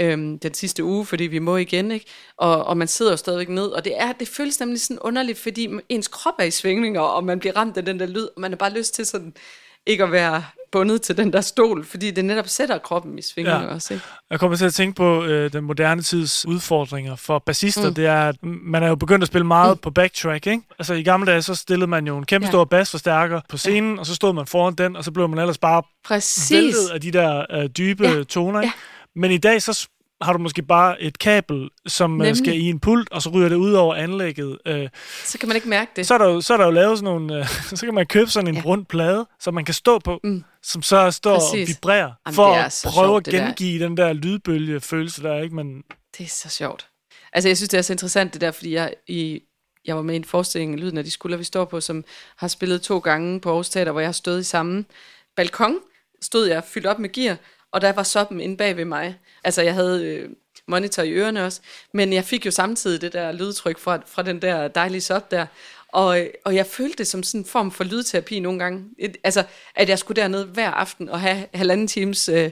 [0.00, 2.06] øhm, den sidste uge, fordi vi må igen, ikke?
[2.36, 5.38] Og, og man sidder jo stadigvæk ned, og det, er, det føles nemlig sådan underligt,
[5.38, 8.40] fordi ens krop er i svingninger, og man bliver ramt af den der lyd, og
[8.40, 9.34] man har bare lyst til sådan,
[9.86, 13.62] ikke at være bundet til den der stol, fordi det netop sætter kroppen i svingninger
[13.62, 13.74] Ja.
[13.74, 14.06] også, ikke?
[14.30, 17.88] Jeg kommer til at tænke på øh, den moderne tids udfordringer for bassister.
[17.88, 17.94] Mm.
[17.94, 19.80] Det er, at man er jo begyndt at spille meget mm.
[19.80, 20.62] på backtrack, ikke?
[20.78, 22.50] Altså i gamle dage, så stillede man jo en kæmpe Ja.
[22.50, 24.00] stor bassforstærker på scenen, ja.
[24.00, 26.50] og så stod man foran den, og så blev man ellers bare Præcis.
[26.52, 28.22] væltet af de der øh, dybe Ja.
[28.24, 28.60] toner.
[28.60, 28.72] Ikke?
[29.16, 29.20] Ja.
[29.20, 29.88] Men i dag, så
[30.22, 32.36] har du måske bare et kabel, som øh, Nemlig.
[32.36, 34.58] skal i en pult, og så ryger det ud over anlægget.
[34.66, 34.88] Øh,
[35.24, 36.06] Så kan man ikke mærke det.
[36.06, 37.38] så, er der jo, så er der jo lavet sådan nogle...
[37.38, 37.46] Øh,
[37.78, 38.62] så kan man købe sådan en ja.
[38.64, 40.44] Rund plade, som man kan stå på, mm.
[40.62, 41.68] Som så står Præcis.
[41.68, 43.46] og vibrerer, Jamen, for at prøve sjovt, at det der.
[43.46, 45.54] gengive den der lydbølge-følelse der, ikke?
[45.56, 45.82] Men
[46.18, 46.88] Det er så sjovt.
[47.32, 49.40] Altså, jeg synes, det er så interessant det der, fordi jeg, i,
[49.86, 52.04] jeg var med i en forestilling, Lyden af de skuldre, vi står på, som
[52.36, 54.84] har spillet to gange på Aarhus Teater, hvor jeg har stået i samme
[55.36, 55.74] balkon,
[56.22, 57.36] stod jeg fyldt op med gear,
[57.74, 59.18] og der var soppen inde bag ved mig.
[59.44, 60.28] Altså, jeg havde øh,
[60.68, 61.60] monitor i ørerne også,
[61.92, 65.46] men jeg fik jo samtidig det der lydtryk fra, fra den der dejlige sop der,
[65.88, 68.84] og, og jeg følte det som sådan en form for lydterapi nogle gange.
[68.98, 69.44] Et, altså,
[69.74, 72.50] at jeg skulle derned hver aften og have halvanden times øh,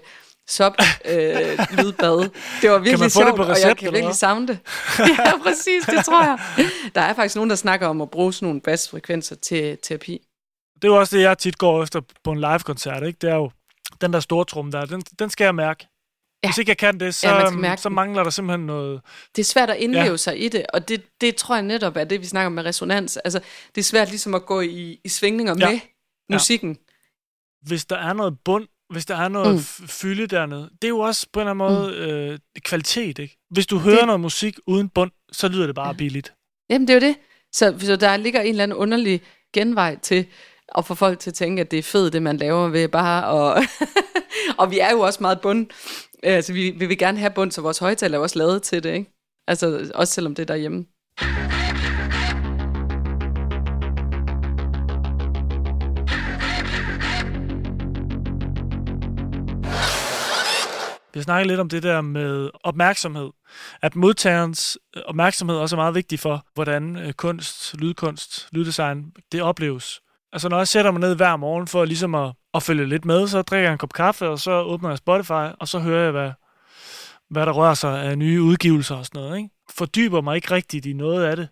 [0.48, 0.72] sop
[1.04, 2.30] øh, lydbad.
[2.62, 4.58] Det var virkelig sjovt, og jeg kan virkelig savne det.
[5.18, 6.38] ja, præcis, det tror jeg.
[6.94, 10.20] Der er faktisk nogen, der snakker om at bruge sådan nogle basfrekvenser til terapi.
[10.74, 13.18] det er jo også det, jeg tit går efter på en live-koncert, ikke?
[13.20, 13.50] Det er jo
[14.02, 15.84] den der store trum der, den, den skal jeg mærke.
[15.84, 15.88] Ja.
[16.44, 16.50] Ja.
[16.50, 19.00] Hvis ikke jeg kan det, så, Ja, man så mangler der simpelthen noget...
[19.36, 20.10] Det er svært at indleve Ja.
[20.10, 20.16] ja.
[20.16, 22.64] sig i det, og det, det tror jeg netop er det, vi snakker om med
[22.64, 23.16] resonans.
[23.16, 23.40] Altså,
[23.74, 25.70] det er svært ligesom at gå i, i svingninger Ja.
[25.70, 25.80] med
[26.30, 26.78] musikken.
[27.66, 29.54] Hvis der er noget bund, hvis der er noget mm.
[29.80, 29.88] Mm.
[29.88, 33.38] fylde dernede, det er jo også på en eller anden måde øh, kvalitet, ikke?
[33.50, 36.34] Hvis du hører Det- noget musik uden bund, så lyder det bare billigt.
[36.70, 37.16] Jamen, det er jo det.
[37.52, 39.22] Så, så der ligger en eller anden underlig
[39.54, 40.26] genvej til
[40.74, 43.26] og få folk til at tænke, at det er fedt, det man laver ved bare
[43.26, 43.62] og
[44.58, 45.66] Og vi er jo også meget bund.
[46.24, 48.82] Øh, altså, vi, vi vil gerne have bund, så vores højtaler er også lavet til
[48.82, 49.10] det, ikke?
[49.48, 50.84] Altså, også selvom det er derhjemme.
[61.14, 63.30] Vi har snakket lidt om det der med opmærksomhed.
[63.82, 69.42] At modtagerens øh, opmærksomhed også er meget vigtig for, hvordan øh, kunst, lydkunst, lyddesign, det
[69.42, 70.00] opleves.
[70.32, 73.28] Altså når jeg sætter mig ned hver morgen for ligesom at, at følge lidt med,
[73.28, 76.12] så drikker jeg en kop kaffe, og så åbner jeg Spotify, og så hører jeg,
[76.12, 76.30] hvad,
[77.30, 79.36] hvad der rører sig af nye udgivelser og sådan noget.
[79.36, 79.50] Ikke?
[79.70, 81.48] Fordyber mig ikke rigtigt i noget af det.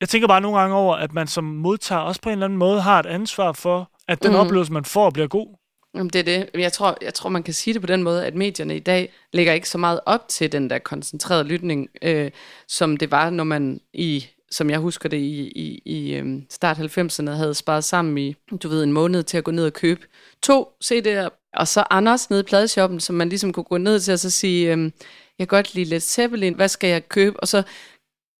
[0.00, 2.58] Jeg tænker bare nogle gange over, at man som modtager også på en eller anden
[2.58, 4.36] måde har et ansvar for, at den mm.
[4.36, 5.56] Oplevelse, man får, bliver god.
[5.94, 6.50] Jamen, det er det.
[6.54, 9.12] Jeg tror, jeg tror, man kan sige det på den måde, at medierne i dag
[9.32, 12.30] lægger ikke så meget op til den der koncentrerede lytning, øh,
[12.68, 16.78] som det var, når man i som jeg husker det, i, i, i øhm, start
[16.78, 20.06] 90'erne havde sparet sammen i, du ved, en måned til at gå ned og købe
[20.42, 24.12] to CD'er, og så Anders nede i pladeshoppen, som man ligesom kunne gå ned til
[24.12, 24.92] og så sige, øhm,
[25.38, 27.40] jeg kan godt lide Led Zeppelin, hvad skal jeg købe?
[27.40, 27.62] Og så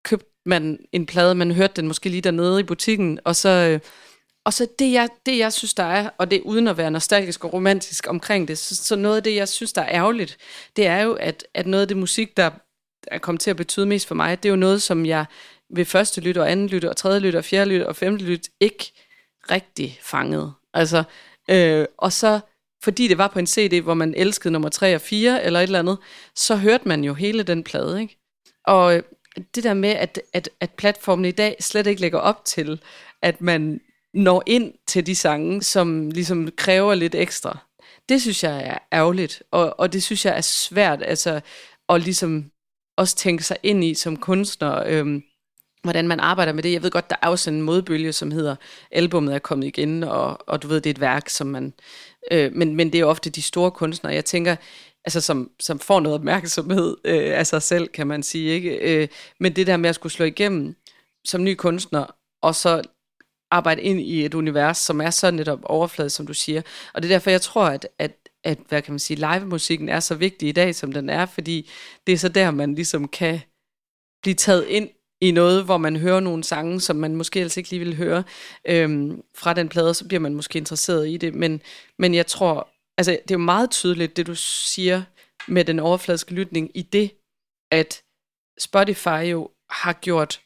[0.04, 3.80] købte man en plade, man hørte den måske lige dernede i butikken, og så, øh,
[4.44, 6.90] og så det, jeg, det, jeg synes, der er, og det er uden at være
[6.90, 10.38] nostalgisk og romantisk omkring det, så, så noget af det, jeg synes, der er ærgerligt,
[10.76, 12.50] det er jo, at, at noget af det musik, der
[13.06, 15.24] er kommet til at betyde mest for mig, det er jo noget, som jeg
[15.74, 18.50] ved første lytte og anden lytte og tredje lytte og fjerde lytte og femte lytte
[18.60, 18.92] ikke
[19.50, 20.52] rigtig fanget.
[20.74, 21.02] Altså,
[21.50, 22.40] øh, og så
[22.82, 25.62] fordi det var på en CD, hvor man elskede nummer 3 og 4 eller et
[25.62, 25.98] eller andet,
[26.34, 28.18] så hørte man jo hele den plade, ikke?
[28.66, 29.02] Og øh,
[29.54, 32.80] det der med, at, at, at platformen i dag slet ikke lægger op til,
[33.22, 33.80] at man
[34.14, 37.58] når ind til de sange, som ligesom kræver lidt ekstra.
[38.08, 41.40] Det synes jeg er ærgerligt, og, og det synes jeg er svært, altså
[41.88, 42.50] at ligesom
[42.96, 45.22] også tænke sig ind i som kunstner, øhm,
[45.82, 46.72] hvordan man arbejder med det.
[46.72, 48.56] Jeg ved godt, der er også en modbølge, som hedder,
[48.90, 51.72] albummet er kommet igen, og, og du ved, det er et værk, som man...
[52.32, 54.14] Øh, men, men det er jo ofte de store kunstnere.
[54.14, 54.56] Jeg tænker,
[55.04, 58.50] altså som, som får noget opmærksomhed øh, af sig selv, kan man sige.
[58.50, 58.70] ikke.
[58.70, 59.08] Øh,
[59.40, 60.74] men det der med at skulle slå igennem
[61.24, 62.06] som ny kunstner,
[62.42, 62.82] og så
[63.50, 66.62] arbejde ind i et univers, som er så netop overfladet, som du siger.
[66.94, 68.12] Og det er derfor, jeg tror, at, at,
[68.44, 71.70] at hvad kan man sige, live-musikken er så vigtig i dag, som den er, fordi
[72.06, 73.40] det er så der, man ligesom kan
[74.22, 74.88] blive taget ind
[75.20, 78.24] i noget, hvor man hører nogle sange, som man måske ellers ikke lige vil høre
[78.64, 81.34] øhm, fra den plade, så bliver man måske interesseret i det.
[81.34, 81.62] Men,
[81.98, 82.68] men jeg tror,
[82.98, 85.02] altså det er jo meget tydeligt, det du siger
[85.48, 87.10] med den overfladiske lytning, i det,
[87.70, 88.02] at
[88.58, 90.40] Spotify jo har gjort,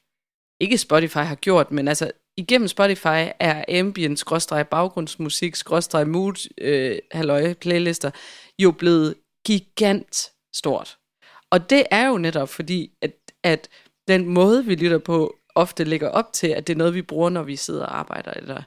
[0.60, 6.98] ikke Spotify har gjort, men altså igennem Spotify er ambient, skråstrej, baggrundsmusik, skråstrej, mood, øh,
[7.12, 8.10] halløj, playlister,
[8.58, 9.14] jo blevet
[9.46, 10.98] gigant stort.
[11.50, 13.12] Og det er jo netop fordi, at,
[13.42, 13.68] at
[14.08, 17.30] den måde, vi lytter på, ofte ligger op til, at det er noget, vi bruger,
[17.30, 18.30] når vi sidder og arbejder.
[18.30, 18.62] Eller,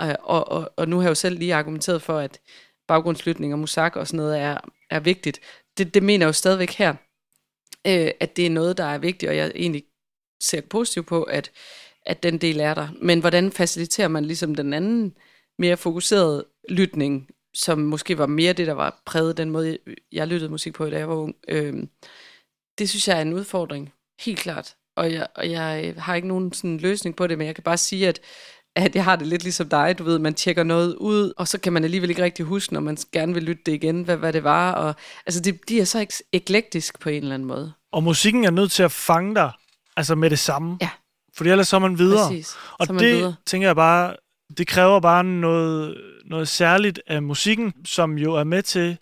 [0.00, 2.40] øh, og, og, og nu har jeg jo selv lige argumenteret for, at
[2.88, 4.58] baggrundslytning og musak og sådan noget er,
[4.90, 5.40] er vigtigt.
[5.78, 6.94] Det, det mener jeg jo stadigvæk her,
[7.86, 9.84] øh, at det er noget, der er vigtigt, og jeg egentlig
[10.42, 11.50] ser positivt på, at,
[12.06, 12.88] at den del er der.
[13.02, 15.14] Men hvordan faciliterer man ligesom den anden
[15.58, 19.78] mere fokuserede lytning, som måske var mere det, der var præget den måde,
[20.12, 21.34] jeg lyttede musik på, da jeg var ung.
[21.48, 21.74] Øh,
[22.78, 23.92] det synes jeg er en udfordring,
[24.24, 24.74] helt klart.
[24.96, 27.76] Og jeg, og jeg har ikke nogen sådan løsning på det, men jeg kan bare
[27.76, 28.20] sige, at,
[28.76, 29.98] at jeg har det lidt ligesom dig.
[29.98, 32.80] Du ved, man tjekker noget ud, og så kan man alligevel ikke rigtig huske, når
[32.80, 34.72] man gerne vil lytte det igen, hvad, hvad det var.
[34.72, 34.94] Og,
[35.26, 37.72] altså, det, de er så ek- eklektisk på en eller anden måde.
[37.92, 39.50] Og musikken er nødt til at fange dig
[39.96, 40.78] altså med det samme.
[40.80, 40.90] Ja.
[41.36, 42.28] Fordi ellers så er man videre.
[42.28, 42.54] Præcis.
[42.78, 43.34] Og Så er man det videre.
[43.46, 44.16] tænker jeg bare,
[44.58, 45.96] det kræver bare noget,
[46.26, 48.96] noget særligt af musikken, som jo er med til,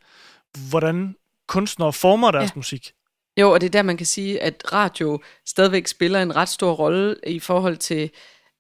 [0.70, 1.14] hvordan
[1.48, 2.50] kunstnere former deres.
[2.50, 2.50] Ja.
[2.56, 2.92] musik.
[3.36, 6.72] Jo, og det er der, man kan sige, at radio stadigvæk spiller en ret stor
[6.72, 8.10] rolle i forhold til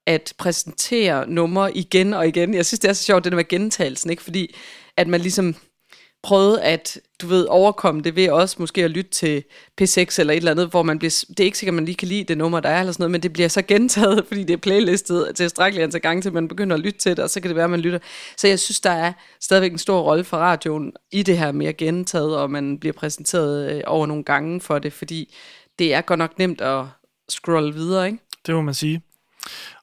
[0.06, 2.54] at præsentere numre igen og igen.
[2.54, 4.22] Jeg synes, det er så sjovt, det der med gentagelsen, ikke?
[4.22, 4.54] Fordi
[4.96, 5.54] at man ligesom
[6.22, 9.44] prøvede at, du ved, overkomme det ved også måske at lytte til
[9.80, 11.96] P6 eller et eller andet, hvor man bliver, det er ikke sikkert, at man lige
[11.96, 14.44] kan lide det nummer, der er eller sådan noget, men det bliver så gentaget, fordi
[14.44, 17.30] det er playlistet til strækkeligt antal gange, til man begynder at lytte til det, og
[17.30, 17.98] så kan det være, at man lytter.
[18.36, 21.72] Så jeg synes, der er stadigvæk en stor rolle for radioen i det her mere
[21.72, 25.34] gentaget, og man bliver præsenteret øh, over nogle gange for det, fordi
[25.78, 26.84] det er godt nok nemt at
[27.28, 28.18] scrolle videre, ikke?
[28.46, 29.02] Det må man sige.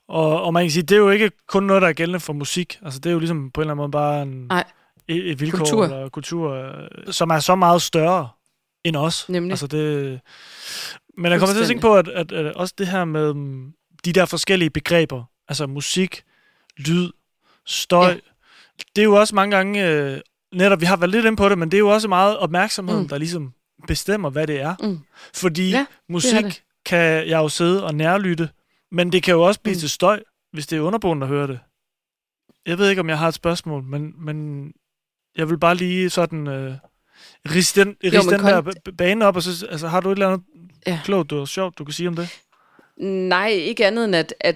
[0.07, 2.33] Og, og man kan sige, det er jo ikke kun noget, der er gældende for
[2.33, 2.79] musik.
[2.81, 4.63] Altså, det er jo ligesom på en eller anden måde bare en, Nej,
[5.07, 5.83] et, et vilkår Kultur.
[5.83, 8.29] eller kultur, øh, som er så meget større
[8.83, 9.29] end os.
[9.29, 9.51] Nemlig.
[9.51, 10.19] Altså det,
[11.17, 13.71] men jeg kommer til at tænke på, at, at, at også det her med mm,
[14.05, 16.23] de der forskellige begreber, altså musik,
[16.77, 17.09] lyd,
[17.65, 18.17] støj, ja.
[18.95, 20.19] Det er jo også mange gange, øh,
[20.53, 23.01] netop vi har været lidt inde på det, men det er jo også meget opmærksomheden,
[23.01, 23.07] mm.
[23.09, 23.53] Der ligesom
[23.87, 24.75] bestemmer, hvad det er.
[24.79, 24.99] Mm.
[25.33, 26.63] Fordi Ja, musik det.
[26.85, 26.99] kan
[27.29, 28.49] jeg jo sidde og nærlytte,
[28.91, 29.73] men det kan jo også blive.
[29.73, 29.79] Mm.
[29.79, 31.59] til støj, hvis det er underboen, der hører det.
[32.65, 34.67] Jeg ved ikke, om jeg har et spørgsmål, men, men
[35.37, 36.73] jeg vil bare lige sådan øh,
[37.55, 40.01] riste den, Jo, riste men den der kon- b- bane op, og så altså, har
[40.01, 40.45] du et eller andet
[40.87, 40.91] ja.
[40.91, 40.99] Ja.
[41.03, 42.29] klogt og sjovt, du kan sige om det?
[43.29, 44.55] Nej, ikke andet end, at, at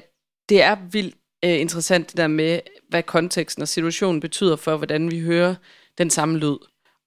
[0.49, 1.15] det er vildt
[1.45, 2.59] øh, interessant det der med,
[2.89, 5.55] hvad konteksten og situationen betyder for, hvordan vi hører
[5.97, 6.57] den samme lyd.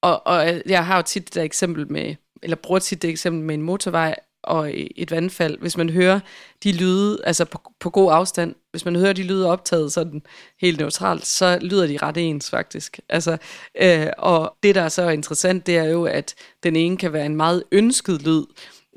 [0.03, 3.11] Og, og øh, jeg har jo tit det der eksempel med, eller bruger tit det
[3.11, 5.59] eksempel med en motorvej og et vandfald.
[5.59, 6.21] Hvis man hører
[6.65, 10.23] de lyde, altså på, på god afstand, hvis man hører de lyde optaget sådan
[10.61, 13.01] helt neutralt, så lyder de ret ens faktisk.
[13.09, 13.37] Altså,
[13.83, 17.27] øh, og det, der er så interessant, det er jo, at den ene kan være
[17.27, 18.45] en meget ønsket lyd,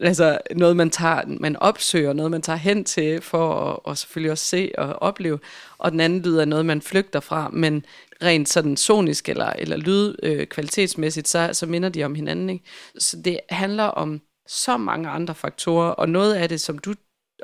[0.02, 4.32] Altså noget, man, tager, man opsøger, noget, man tager hen til for at og selvfølgelig
[4.32, 5.40] også se og opleve.
[5.78, 7.86] Og den anden lyd er noget, man flygter fra, men
[8.24, 12.50] rent sådan sonisk eller, eller lyd øh, kvalitetsmæssigt, så, så minder de om hinanden.
[12.50, 12.66] Ikke?
[13.00, 16.94] Så det handler om så mange andre faktorer, og noget af det, som du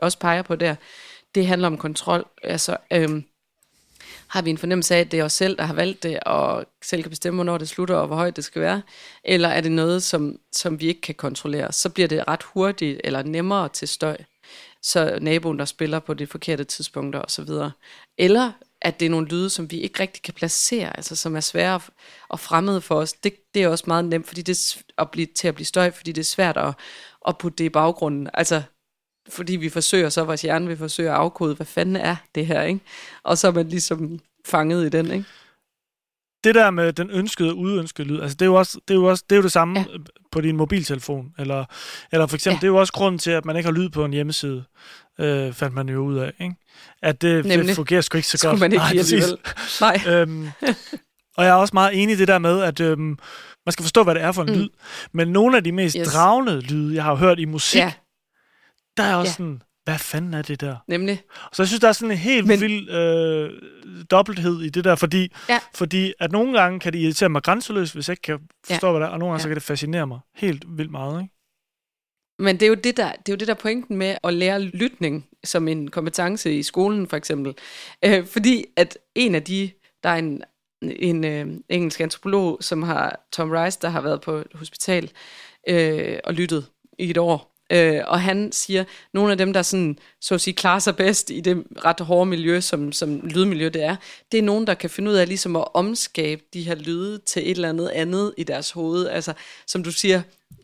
[0.01, 0.76] også peger på der,
[1.36, 2.26] det handler om kontrol.
[2.43, 3.24] Altså, øhm,
[4.28, 6.66] har vi en fornemmelse af, at det er os selv, der har valgt det, og
[6.84, 8.82] selv kan bestemme, hvornår det slutter, og hvor højt det skal være?
[9.24, 11.72] Eller er det noget, som, som vi ikke kan kontrollere?
[11.72, 14.18] Så bliver det ret hurtigt eller nemmere til støj.
[14.82, 17.49] Så naboen, der spiller på de forkerte tidspunkter osv.
[18.18, 18.51] Eller
[18.84, 21.75] at det er nogle lyde, som vi ikke rigtig kan placere, altså som er svære
[21.75, 21.89] at-
[22.29, 23.13] og fremmede for os.
[23.13, 25.91] Det, det er også meget nemt, fordi det er at blive, til at blive støj,
[25.91, 26.73] fordi det er svært at,
[27.27, 28.29] at putte det i baggrunden.
[28.34, 28.61] Altså,
[29.29, 32.61] fordi vi forsøger så, vores hjerne vil forsøge at afkode, hvad fanden er det her,
[32.61, 32.79] ikke?
[33.23, 35.25] Og så er man ligesom fanget i den, ikke?
[36.44, 38.98] Det der med den ønskede og uønskede lyd, altså det er jo også det, er
[38.98, 39.86] jo også, det, er jo det samme Ja.
[40.32, 41.34] på din mobiltelefon.
[41.39, 41.66] Eller,
[42.12, 42.60] eller for eksempel, Ja.
[42.60, 44.64] det er jo også grunden til, at man ikke har lyd på en hjemmeside,
[45.20, 46.34] øh, fandt man jo ud af.
[46.41, 46.56] Ikke?
[47.02, 47.76] At det, det Nemlig.
[47.76, 48.60] fungerer sgu ikke så Skulle godt.
[48.60, 49.38] man ikke Nej, alligevel.
[49.82, 50.02] Nej.
[50.22, 50.48] øhm,
[51.38, 53.20] og jeg er også meget enig i det der med, at øhm,
[53.66, 54.60] man skal forstå, hvad det er for en Mm.
[54.60, 54.70] lyd.
[55.12, 56.08] Men nogle af de mest Yes.
[56.08, 57.94] dragende lyde, jeg har hørt i musik, Ja,
[58.98, 59.34] der er også ja.
[59.34, 60.75] sådan, hvad fanden er det der?
[60.88, 61.21] nemlig.
[61.53, 63.51] Så jeg synes, der er sådan en helt Men- vild øh,
[64.11, 65.59] dobbelthed i det der, fordi, Ja.
[65.75, 68.91] fordi at nogle gange kan det irritere mig grænseløst, hvis jeg ikke kan forstå, Ja.
[68.91, 69.43] hvad det er, og nogle gange Ja.
[69.43, 71.21] så kan det fascinere mig helt vildt meget.
[71.21, 71.34] Ikke?
[72.39, 74.34] Men det er jo det der, det er jo det der er pointen med at
[74.34, 77.53] lære lytning som en kompetence i skolen for eksempel.
[78.05, 79.71] Øh, fordi at en af de,
[80.03, 80.41] der er en,
[80.81, 85.11] en øh, engelsk antropolog, som har Tom Rice, der har været på et hospital
[85.69, 86.65] øh, og lyttet
[86.99, 90.53] i et år Øh, og han siger, nogle af dem, der sådan, så at sige,
[90.53, 93.95] klarer sig bedst i det ret hårde miljø, som, som lydmiljø det er,
[94.32, 97.41] det er nogen, der kan finde ud af ligesom at omskabe de her lyde til
[97.41, 99.07] et eller andet andet i deres hoved.
[99.07, 99.34] Altså,
[99.67, 100.21] som du siger,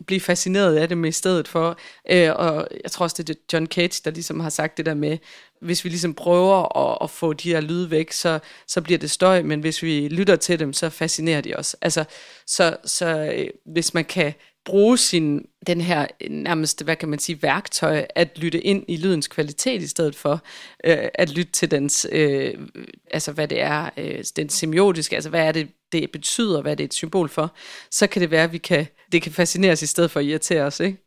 [0.07, 1.77] blive fascineret af det med i stedet for.
[2.11, 4.93] Øh, og jeg tror også, det er John Cage, der ligesom har sagt det der
[4.93, 5.17] med,
[5.61, 9.11] hvis vi ligesom prøver at, at få de her lyde væk, så, så bliver det
[9.11, 11.75] støj, men hvis vi lytter til dem, så fascinerer de os.
[11.81, 12.03] Altså,
[12.47, 14.33] så, så øh, hvis man kan
[14.65, 19.27] bruge sin, den her nærmest, hvad kan man sige, værktøj, at lytte ind i lydens
[19.27, 20.41] kvalitet i stedet for
[20.85, 22.53] øh, at lytte til dens, øh,
[23.11, 26.83] altså hvad det er, øh, den semiotiske, altså hvad er det, det betyder, hvad det
[26.83, 27.55] er et symbol for,
[27.91, 30.25] så kan det være, at vi kan, det kan fascinere os i stedet for at
[30.25, 30.97] irritere os, ikke?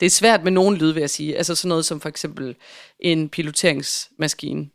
[0.00, 1.36] Det er svært med nogen lyd, vil jeg sige.
[1.36, 2.56] Altså sådan noget som for eksempel
[3.00, 4.68] en piloteringsmaskine.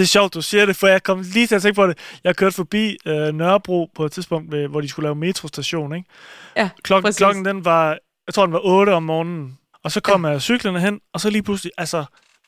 [0.00, 1.98] Det er sjovt, du siger det, for jeg kom lige til at tænke på det.
[2.24, 6.08] Jeg kørte forbi øh, Nørrebro på et tidspunkt, hvor de skulle lave metrostation, ikke?
[6.56, 7.18] Ja, Klok- præcis.
[7.18, 7.88] klokken den var,
[8.26, 9.58] jeg tror den var 8 om morgenen.
[9.84, 10.30] Og så kom ja.
[10.30, 12.04] jeg cyklerne hen, og så lige pludselig, altså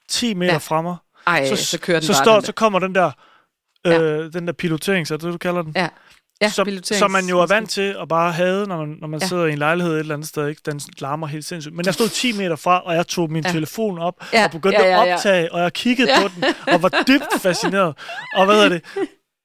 [0.09, 0.59] 10 meter ja.
[0.59, 0.97] Fra mig,
[1.27, 3.11] Ej, så, så, kører den så, står, så kommer den der,
[3.87, 4.29] øh, Ja.
[4.29, 5.73] den der pilotering, så det, du kalder den?
[5.77, 5.89] Ja,
[6.43, 9.21] ja som, som man jo er vant til at bare have, når man, når man
[9.21, 9.27] ja.
[9.27, 10.49] Sidder i en lejlighed et eller andet sted.
[10.49, 10.61] Ikke?
[10.67, 11.75] Den larmer helt sindssygt.
[11.75, 13.53] Men jeg stod 10 meter fra, og jeg tog min ja.
[13.53, 15.15] Telefon op Ja, og begyndte ja, ja, at ja.
[15.15, 16.23] optage, og jeg kiggede Ja.
[16.23, 17.95] på den, og var dybt fascineret.
[18.37, 18.83] Og hvad er det?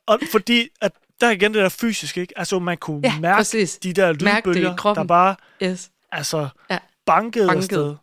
[0.07, 0.91] Og fordi, at
[1.21, 2.33] der er igen det der fysiske, ikke?
[2.39, 3.77] Altså, man kunne Ja, mærke præcis.
[3.77, 5.89] de der lydbølger, der bare Yes.
[6.11, 6.77] altså, Ja.
[7.05, 7.57] bankede, Bankede.
[7.57, 7.95] afsted.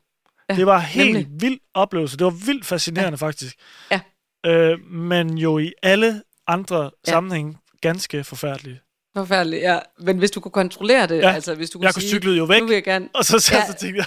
[0.49, 1.29] Ja, det var helt nemlig.
[1.41, 2.17] vild oplevelse.
[2.17, 3.27] Det var vildt fascinerende, ja.
[3.27, 3.57] faktisk.
[3.91, 4.01] Ja.
[4.47, 6.91] Øh, men jo i alle andre.
[7.07, 7.11] Ja.
[7.13, 7.57] sammenhænge
[7.89, 8.79] ganske forfærdeligt.
[9.17, 9.79] Forfærdeligt, ja.
[10.01, 12.33] Men hvis du kunne kontrollere det, Ja, altså hvis du kunne Jeg kunne sige, cykle
[12.33, 13.67] jo væk, nu vil jeg gerne, og så, så, Ja.
[13.67, 14.07] så tænkte jeg,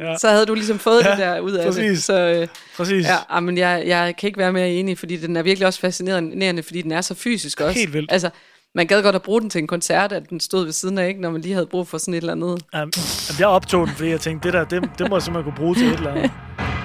[0.06, 0.16] Ja.
[0.18, 1.74] så havde du ligesom fået Ja, det der ud af det.
[1.74, 2.04] præcis.
[2.04, 5.36] Så øh, præcis, ja, ah, men jeg, jeg kan ikke være mere enig, fordi den
[5.36, 7.78] er virkelig også fascinerende, fordi den er så fysisk også.
[7.78, 8.12] Helt vildt.
[8.12, 8.30] Altså,
[8.74, 11.08] man gad godt at bruge den til en koncert, at den stod ved siden af,
[11.08, 12.62] ikke, når man lige havde brug for sådan et eller andet.
[12.74, 12.92] Jamen,
[13.38, 15.74] jeg optog den, fordi jeg tænkte, det der, det, det må jeg simpelthen kunne bruge
[15.74, 16.30] til et eller andet.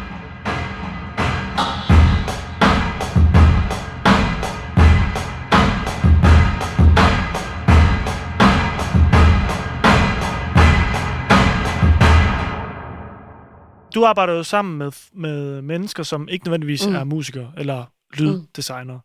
[13.95, 16.95] Du arbejder jo sammen med, med mennesker, som ikke nødvendigvis mm.
[16.95, 17.85] Er musikere eller
[18.17, 19.01] lyddesignere.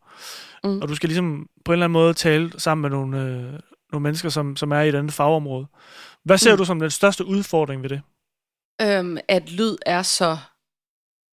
[0.63, 0.69] Mm.
[0.69, 0.81] Mm.
[0.81, 3.59] Og du skal ligesom på en eller anden måde tale sammen med nogle, øh,
[3.91, 5.67] nogle mennesker, som, som er i et andet fagområde.
[6.23, 6.51] Hvad ser.
[6.51, 6.57] Mm.
[6.57, 8.01] du som den største udfordring ved det?
[8.81, 10.37] Øhm, at lyd er så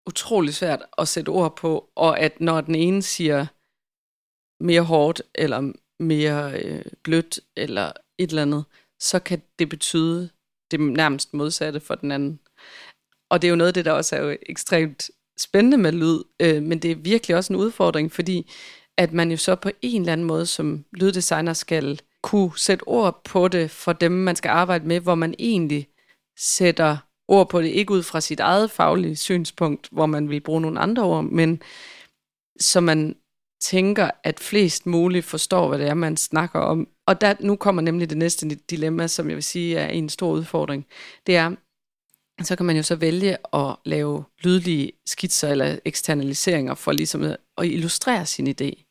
[0.09, 3.47] utrolig svært at sætte ord på, og at når den ene siger
[4.65, 8.65] mere hårdt, eller mere øh, blødt, eller et eller andet,
[9.01, 10.31] så kan det betyde
[10.71, 12.41] det nærmest modsatte for den anden.
[13.31, 16.23] Og det er jo noget af det, der også er jo ekstremt spændende med lyd,
[16.41, 18.51] øh, men det er virkelig også en udfordring, fordi
[18.97, 23.25] at man jo så på en eller anden måde som lyddesigner skal kunne sætte ord
[23.25, 25.89] på det for dem, man skal arbejde med, hvor man egentlig
[26.39, 26.97] sætter
[27.29, 30.81] ord på det, ikke ud fra sit eget faglige synspunkt, hvor man vil bruge nogle
[30.81, 31.63] andre ord, men
[32.61, 33.17] så man
[33.61, 36.89] tænker, at flest muligt forstår, hvad det er, man snakker om.
[37.07, 40.33] Og der, nu kommer nemlig det næste dilemma, som jeg vil sige er en stor
[40.33, 40.87] udfordring.
[41.27, 41.57] Det er,
[42.43, 47.23] så kan man jo så vælge at lave lydlige skitser eller eksternaliseringer for ligesom
[47.59, 48.85] at illustrere sin idé.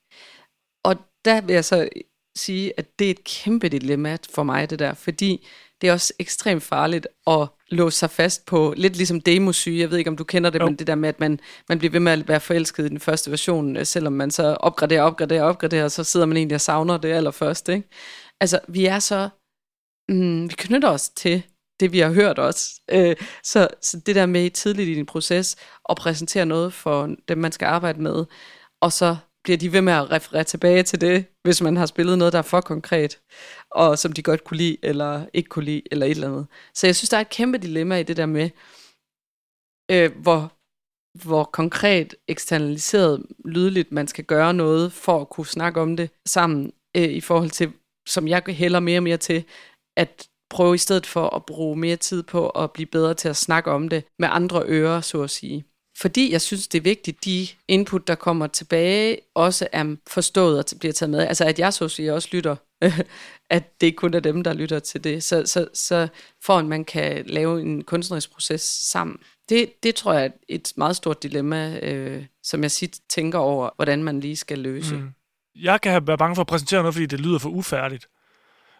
[0.84, 0.96] Og
[1.26, 1.90] der vil jeg så
[2.36, 5.48] sige, at det er et kæmpe dilemma for mig, det der, fordi
[5.82, 9.98] det er også ekstremt farligt at låse sig fast på, lidt ligesom demosyge, jeg ved
[9.98, 10.66] ikke, om du kender det, Jo.
[10.66, 11.40] men det der med, at man,
[11.70, 14.44] man bliver ved med at være forelsket i den første version, øh, selvom man så
[14.44, 17.90] opgraderer, opgraderer, opgraderer, og så sidder man egentlig og savner det allerførst, ikke?
[18.42, 19.30] Altså, vi er så,
[20.10, 21.44] mm, vi knytter os til
[21.80, 22.82] det, vi har hørt også.
[22.92, 25.56] Øh, så, så det der med tidligt i din proces,
[25.90, 28.26] at præsentere noget for dem, man skal arbejde med,
[28.82, 32.18] og så bliver de ved med at referere tilbage til det, hvis man har spillet
[32.18, 33.20] noget, der er for konkret,
[33.72, 36.48] og som de godt kunne lide, eller ikke kunne lide, eller et eller andet.
[36.74, 38.50] Så jeg synes, der er et kæmpe dilemma i det der med,
[39.92, 40.52] øh, hvor,
[41.28, 46.74] hvor konkret eksternaliseret lydligt man skal gøre noget, for at kunne snakke om det sammen,
[46.98, 47.74] øh, i forhold til,
[48.08, 49.44] som jeg hælder mere og mere til,
[49.98, 53.36] at prøve i stedet for at bruge mere tid på at blive bedre til at
[53.36, 55.66] snakke om det med andre ører, så at sige.
[56.00, 60.66] Fordi jeg synes, det er vigtigt, de input, der kommer tilbage, også er forstået og
[60.80, 61.20] bliver taget med.
[61.20, 62.56] Altså at jeg så at sige også lytter,
[63.50, 65.24] at det ikke kun er dem, der lytter til det.
[65.24, 66.08] Så, så, så
[66.46, 69.18] for at man kan lave en kunstnerisk proces sammen.
[69.50, 73.70] Det, det tror jeg er et meget stort dilemma, øh, som jeg sit tænker over,
[73.76, 74.96] hvordan man lige skal løse.
[74.96, 75.10] Mm.
[75.56, 78.08] Jeg kan være bange for at præsentere noget, fordi det lyder for ufærdigt.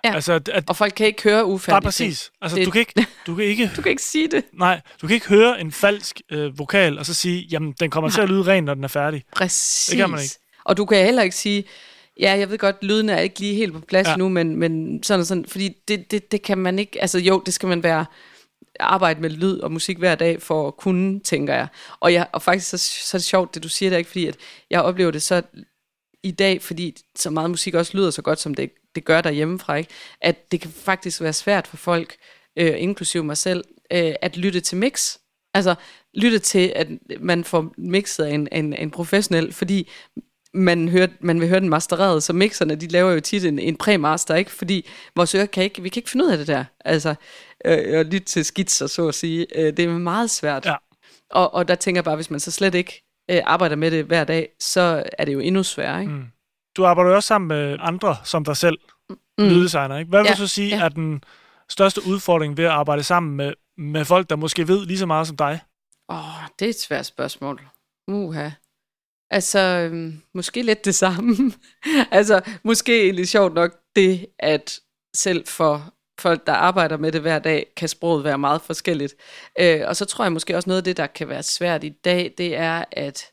[0.04, 0.14] Ja.
[0.16, 1.84] Altså, at, at, Og folk kan ikke høre ufærdigt.
[1.86, 2.32] præcis.
[2.42, 4.44] Altså, Det- du kan ikke, du kan ikke, Du kan ikke sige det.
[4.54, 8.10] nej, du kan ikke høre en falsk øh, vokal, og så sige, jamen, den kommer
[8.10, 9.24] til at lyde ren, når den er færdig.
[9.36, 9.86] Præcis.
[9.90, 10.36] Det kan man ikke.
[10.66, 11.64] Og du kan heller ikke sige,
[12.20, 14.16] ja, jeg ved godt, lyden er ikke lige helt på plads ja.
[14.16, 17.44] nu, men, men sådan og sådan, fordi det, det, det kan man ikke, altså jo,
[17.46, 18.06] det skal man være
[18.80, 21.68] arbejde med lyd og musik hver dag for at kunne, tænker jeg.
[22.00, 24.10] Og, jeg, og faktisk så, så er det sjovt, det du siger der, ikke?
[24.10, 24.36] fordi at
[24.70, 25.42] jeg oplever det så
[26.24, 29.76] i dag, fordi så meget musik også lyder så godt, som det, det gør derhjemmefra,
[29.76, 29.90] ikke?
[30.22, 32.16] at det kan faktisk være svært for folk,
[32.58, 35.18] øh, inklusive mig selv, øh, at lytte til mix.
[35.54, 35.76] Altså
[36.14, 36.88] lytte til, at
[37.20, 39.90] man får mixet af en, en, en professionel, fordi
[40.54, 43.76] man, hører, man vil høre den mastereret, så mixerne, de laver jo tit en, en
[43.76, 44.52] præmaster, ikke?
[44.52, 46.66] Fordi vores ører kan ikke, vi kan ikke finde ud af det der.
[46.86, 47.16] Altså,
[47.66, 49.60] øh, at lytte til skitser, så at sige.
[49.60, 50.66] Øh, det er meget svært.
[50.66, 50.76] Ja.
[51.30, 54.06] Og, og der tænker jeg bare, hvis man så slet ikke øh, arbejder med det
[54.06, 56.14] hver dag, så er det jo endnu sværere, ikke?
[56.14, 56.26] Mm.
[56.78, 58.78] Du arbejder jo også sammen med andre som dig selv,
[59.38, 59.46] mm.
[59.46, 60.10] lyddesigner, ikke?
[60.10, 60.84] Hvad vil Ja, du så sige ja.
[60.84, 61.24] er den
[61.70, 65.28] største udfordring ved at arbejde sammen med, med folk, der måske ved lige så meget
[65.28, 65.60] som dig?
[66.10, 67.62] Åh, oh, det er et svært spørgsmål.
[68.08, 68.50] Uha.
[69.30, 71.36] Altså, øhm, måske lidt det samme.
[72.12, 74.80] altså, måske egentlig sjovt nok det, at
[75.16, 79.16] selv for folk, der arbejder med det hver dag, kan sproget være meget forskelligt.
[79.60, 81.90] Øh, og så tror jeg måske også noget af det, der kan være svært i
[81.90, 83.26] dag, det er, at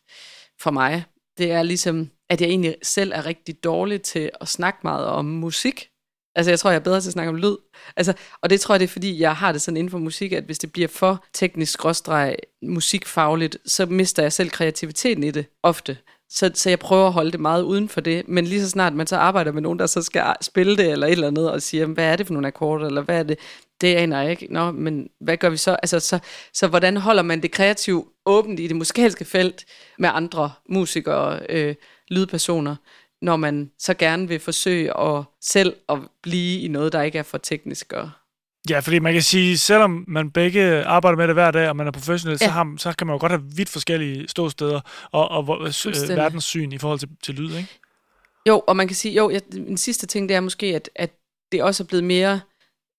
[0.60, 1.04] for mig,
[1.38, 5.24] det er ligesom, at jeg egentlig selv er rigtig dårlig til at snakke meget om
[5.24, 5.88] musik.
[6.36, 7.56] Altså, jeg tror, jeg er bedre til at snakke om lyd.
[7.96, 8.12] Altså,
[8.42, 10.44] og det tror jeg, det er, fordi jeg har det sådan inden for musik, at
[10.44, 15.96] hvis det bliver for teknisk skråstreg musikfagligt, så mister jeg selv kreativiteten i det ofte.
[16.30, 18.28] Så, så jeg prøver at holde det meget uden for det.
[18.28, 21.06] Men lige så snart man så arbejder med nogen, der så skal spille det eller
[21.06, 23.38] et eller andet, og siger, hvad er det for nogle akkorder, eller hvad er det,
[23.80, 24.46] det aner jeg ikke.
[24.50, 25.70] Nå, men hvad gør vi så?
[25.70, 26.18] Altså, så,
[26.52, 29.64] så hvordan holder man det kreativt åbent i det musikalske felt
[29.98, 31.74] med andre musikere, øh,
[32.08, 32.76] lydpersoner,
[33.24, 37.22] når man så gerne vil forsøge at selv at blive i noget, der ikke er
[37.22, 38.10] for teknisk og
[38.70, 41.86] Ja, fordi man kan sige, selvom man begge arbejder med det hver dag, og man
[41.86, 42.46] er professionel, ja.
[42.46, 44.80] så, har, så kan man jo godt have vidt forskellige ståsteder
[45.12, 47.68] og, og øh, verdenssyn i forhold til, til lyd, ikke?
[48.48, 51.10] Jo, og man kan sige, jo, jeg, en sidste ting, det er måske, at, at
[51.52, 52.40] det også er blevet mere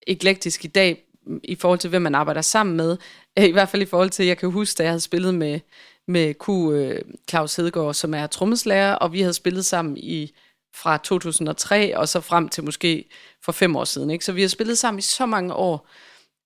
[0.08, 1.04] eklektisk i dag,
[1.44, 2.98] i forhold til, hvem man arbejder sammen med.
[3.40, 5.60] Øh, I hvert fald i forhold til, jeg kan huske, da jeg havde spillet med,
[6.08, 10.36] med Q øh, Claus Hedegaard, som er trommeslager, og vi havde spillet sammen i
[10.76, 13.10] fra 2003 og så frem til måske
[13.42, 14.10] for fem år siden.
[14.10, 14.26] Ikke?
[14.26, 15.90] Så vi har spillet sammen i så mange år,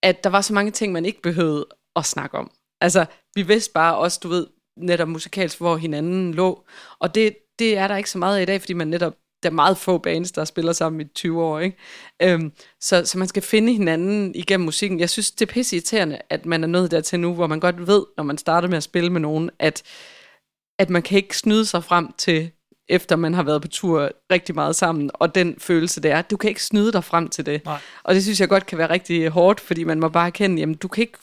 [0.04, 2.52] at der var så mange ting, man ikke behøvede at snakke om.
[2.82, 3.06] Altså,
[3.36, 4.48] vi vidste bare også, du ved,
[4.78, 6.66] netop musikalsk, hvor hinanden lå.
[7.00, 9.14] Og det, det er der ikke så meget af i dag, fordi man netop,
[9.44, 11.78] der er meget få bands, der spiller sammen i 20 år, ikke?
[12.22, 15.00] Øhm, så, så man skal finde hinanden igennem musikken.
[15.00, 17.88] Jeg synes, det er pisse irriterende, at man er nået dertil nu, hvor man godt
[17.88, 19.84] ved, når man starter med at spille med nogen, at,
[20.80, 22.52] at man kan ikke snyde sig frem til,
[22.90, 26.38] efter man har været på tur rigtig meget sammen, og den følelse, det er, du
[26.38, 27.66] kan ikke snyde dig frem til det.
[27.66, 27.80] Nej.
[28.04, 30.76] Og det synes jeg godt kan være rigtig hårdt, fordi man må bare erkende, jamen
[30.76, 31.18] du kan ikke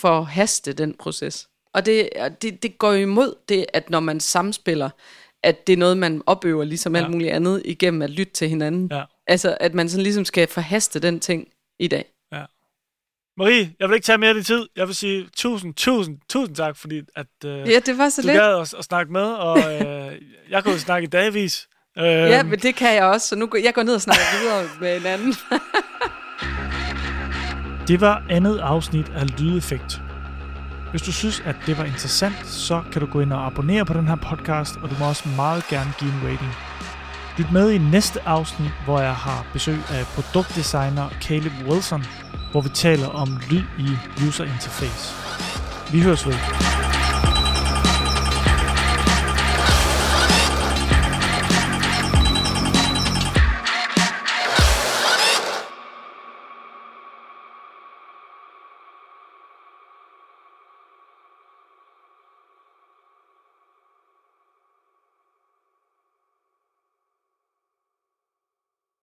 [0.00, 1.48] forhaste den proces.
[1.74, 2.08] Og det,
[2.42, 4.90] det, det går imod det, at når man samspiller,
[5.46, 7.02] at det er noget, man opøver ligesom Ja.
[7.02, 8.88] alt muligt andet igennem at lytte til hinanden.
[8.92, 9.02] Ja.
[9.26, 11.48] Altså, at man sådan ligesom skal forhaste den ting
[11.80, 12.04] i dag.
[13.38, 14.68] Marie, jeg vil ikke tage mere af din tid.
[14.76, 18.26] Jeg vil sige tusind, tusind, tusind tak, fordi at, øh, Ja, det var så du
[18.28, 18.38] lidt.
[18.38, 20.12] gad at, at snakke med, og øh,
[20.50, 21.68] jeg kunne snakke i dagvis.
[21.98, 24.22] Øh, Ja, men det kan jeg også, så nu går jeg går ned og snakker
[24.42, 25.34] videre med en anden.
[27.88, 30.00] Det var andet afsnit af Lydeffekt.
[30.90, 33.92] Hvis du synes, at det var interessant, så kan du gå ind og abonnere på
[33.92, 36.52] den her podcast, og du må også meget gerne give en rating.
[37.38, 42.04] Lyt med i næste afsnit, hvor jeg har besøg af produktdesigner Caleb Wilson,
[42.50, 43.88] hvor vi taler om lyd i
[44.28, 45.14] user interface.
[45.92, 46.95] Vi høres ved.